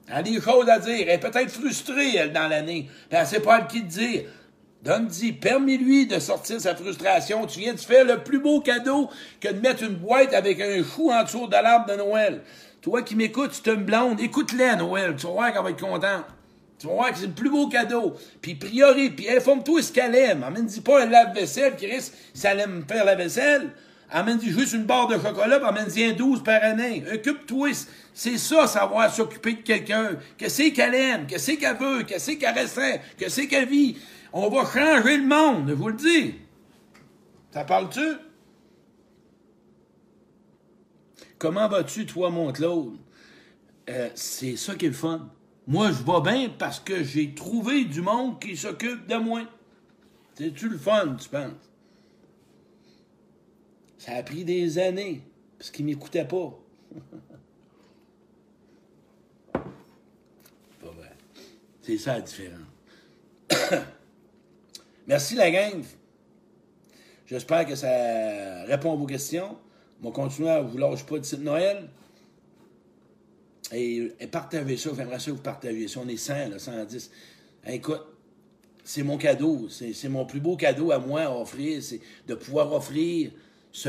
Elle 0.09 0.15
a 0.15 0.23
des 0.23 0.41
choses 0.41 0.69
à 0.69 0.81
dire. 0.81 1.07
Elle 1.09 1.21
peut-être 1.21 1.51
frustrée, 1.51 2.17
elle, 2.17 2.33
dans 2.33 2.49
l'année. 2.49 2.89
Elle 3.11 3.27
sait 3.27 3.41
pas 3.41 3.61
qui 3.61 3.83
te 3.83 3.87
dire. 3.87 4.23
Donne-y, 4.83 5.33
permets-lui 5.33 6.07
de 6.07 6.21
sortir 6.21 6.61
sa 6.61 6.75
frustration. 6.75 7.47
Tu 7.47 7.61
viens 7.61 7.75
de 7.75 7.81
faire 7.81 8.05
le 8.05 8.19
plus 8.19 8.39
beau 8.39 8.61
cadeau 8.61 9.11
que 9.41 9.49
de 9.49 9.61
mettre 9.61 9.83
une 9.83 9.97
boîte 9.97 10.33
avec 10.33 10.61
un 10.61 10.83
chou 10.85 11.11
en 11.11 11.25
dessous 11.25 11.49
de 11.49 11.53
l'arbre 11.53 11.87
de 11.87 11.97
Noël. 11.97 12.43
Toi 12.81 13.03
qui 13.03 13.17
m'écoutes, 13.17 13.51
tu 13.51 13.63
te 13.63 13.71
me 13.71 13.83
blonde, 13.83 14.21
écoute-la, 14.21 14.77
Noël. 14.77 15.17
Tu 15.17 15.27
vas 15.27 15.33
voir 15.33 15.53
qu'elle 15.53 15.63
va 15.63 15.71
être 15.71 15.81
contente. 15.81 16.25
Tu 16.79 16.87
vas 16.87 16.93
voir 16.93 17.11
que 17.11 17.19
c'est 17.19 17.27
le 17.27 17.33
plus 17.33 17.51
beau 17.51 17.69
cadeau. 17.69 18.15
Puis 18.41 18.55
priorise, 18.55 19.11
puis 19.17 19.29
informe-toi 19.29 19.83
ce 19.83 19.93
qu'elle 19.93 20.15
aime. 20.15 20.45
Amène-dis 20.45 20.81
pas 20.81 21.03
un 21.03 21.07
lave-vaisselle 21.07 21.75
qui 21.75 21.87
risque, 21.87 22.13
si 22.33 22.47
elle 22.47 22.61
aime 22.61 22.85
faire 22.87 23.05
la 23.05 23.17
vaisselle. 23.17 23.71
Amène-y 24.11 24.51
juste 24.51 24.75
une 24.75 24.85
barre 24.85 25.09
de 25.09 25.17
chocolat, 25.17 25.59
puis 25.59 25.69
amène-y 25.69 26.05
un 26.05 26.13
12 26.13 26.45
par 26.45 26.63
année. 26.63 27.03
Occupe-toi. 27.13 27.71
C'est 28.15 28.39
ça, 28.39 28.69
savoir 28.69 29.13
s'occuper 29.13 29.55
de 29.55 29.63
quelqu'un. 29.63 30.13
Qu'est-ce 30.39 30.71
qu'elle 30.71 30.95
aime, 30.95 31.27
qu'est-ce 31.27 31.53
qu'elle 31.53 31.77
veut, 31.77 32.05
qu'est-ce 32.05 32.33
qu'elle 32.33 32.57
ressent, 32.57 33.01
qu'est-ce 33.19 33.43
qu'elle 33.43 33.69
vit. 33.69 33.97
On 34.33 34.49
va 34.49 34.65
changer 34.65 35.17
le 35.17 35.27
monde, 35.27 35.69
je 35.69 35.75
vous 35.75 35.89
le 35.89 35.95
dis. 35.95 36.35
Ça 37.51 37.65
parle-tu? 37.65 38.01
Comment 41.39 41.69
vas-tu, 41.69 42.05
toi, 42.05 42.31
mon 42.31 42.53
Claude? 42.53 42.99
Euh, 43.89 44.11
c'est 44.15 44.57
ça 44.57 44.75
qui 44.75 44.87
est 44.87 44.89
le 44.89 44.95
fun. 44.95 45.31
Moi, 45.67 45.93
je 45.93 46.03
vais 46.03 46.21
bien 46.21 46.49
parce 46.51 46.81
que 46.81 47.03
j'ai 47.03 47.35
trouvé 47.35 47.85
du 47.85 48.03
monde 48.03 48.41
qui 48.41 48.57
s'occupe 48.57 49.07
de 49.07 49.17
moi. 49.17 49.43
C'est-tu 50.35 50.69
le 50.69 50.79
fun, 50.79 51.17
tu 51.17 51.29
penses? 51.29 51.53
Ça 53.99 54.15
a 54.15 54.23
pris 54.23 54.45
des 54.45 54.79
années, 54.79 55.23
parce 55.59 55.71
qu'ils 55.71 55.87
ne 55.87 55.91
m'écoutaient 55.91 56.27
pas. 56.27 56.59
C'est 61.89 61.97
ça 61.97 62.17
la 62.17 62.21
différence. 62.21 62.61
Merci 65.09 65.37
la 65.37 65.51
gang. 65.51 65.83
J'espère 67.27 67.65
que 67.65 67.75
ça 67.75 68.65
répond 68.65 68.93
à 68.93 68.97
vos 68.97 69.07
questions. 69.07 69.57
On 70.03 70.09
va 70.09 70.13
continuer 70.15 70.51
à 70.51 70.61
vous 70.61 70.77
lâche 70.77 71.03
pas 71.07 71.19
de 71.19 71.37
Noël. 71.37 71.89
Et, 73.73 74.13
partagez 74.31 74.77
ça, 74.77 74.91
j'aimerais 74.95 75.19
ça 75.19 75.27
que 75.27 75.31
vous 75.31 75.43
partagez 75.43 75.89
ça. 75.89 76.01
On 76.05 76.09
est 76.09 76.19
100, 76.19 76.51
là, 76.51 76.59
110. 76.59 77.11
écoute, 77.69 78.03
c'est 78.85 79.03
mon 79.03 79.17
cadeau. 79.17 79.71
C'est 79.71 80.09
mon 80.11 80.27
plus 80.27 80.41
beau 80.41 80.57
cadeau 80.57 80.93
à 80.93 80.99
moi 80.99 81.23
à 81.23 81.31
offrir. 81.31 81.83
C'est 81.83 82.01
de 82.27 82.35
pouvoir 82.35 82.71
offrir 82.75 83.31
ce 83.73 83.89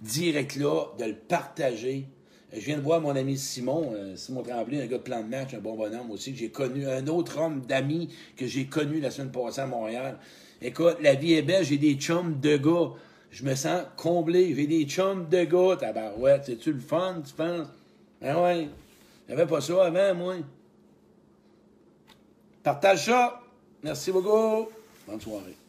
direct-là, 0.00 0.92
de 0.96 1.06
le 1.06 1.16
partager. 1.16 2.06
Je 2.52 2.60
viens 2.60 2.76
de 2.76 2.82
voir 2.82 3.00
mon 3.00 3.14
ami 3.14 3.38
Simon, 3.38 3.92
euh, 3.94 4.16
Simon 4.16 4.42
Tremblay, 4.42 4.82
un 4.82 4.86
gars 4.86 4.98
de 4.98 5.02
plan 5.02 5.22
de 5.22 5.28
match, 5.28 5.54
un 5.54 5.60
bon 5.60 5.76
bonhomme 5.76 6.10
aussi, 6.10 6.32
que 6.32 6.38
j'ai 6.38 6.50
connu, 6.50 6.86
un 6.86 7.06
autre 7.06 7.38
homme 7.38 7.60
d'amis 7.60 8.08
que 8.36 8.46
j'ai 8.46 8.66
connu 8.66 8.98
la 9.00 9.10
semaine 9.10 9.30
passée 9.30 9.60
à 9.60 9.66
Montréal. 9.66 10.18
Écoute, 10.60 10.96
la 11.00 11.14
vie 11.14 11.34
est 11.34 11.42
belle, 11.42 11.64
j'ai 11.64 11.78
des 11.78 11.94
chums 11.94 12.40
de 12.40 12.56
gars. 12.56 12.90
Je 13.30 13.44
me 13.44 13.54
sens 13.54 13.82
comblé, 13.96 14.52
j'ai 14.56 14.66
des 14.66 14.84
chums 14.84 15.28
de 15.28 15.44
gars, 15.44 15.76
tabarouette. 15.76 16.42
C'est-tu 16.46 16.72
le 16.72 16.80
fun, 16.80 17.22
tu 17.24 17.32
penses? 17.34 17.68
Ben 18.20 18.36
ouais. 18.42 18.68
J'avais 19.28 19.46
pas 19.46 19.60
ça 19.60 19.86
avant, 19.86 20.14
moi. 20.16 20.34
Partage 22.64 23.06
ça. 23.06 23.40
Merci 23.84 24.10
beaucoup. 24.10 24.68
Bonne 25.06 25.20
soirée. 25.20 25.59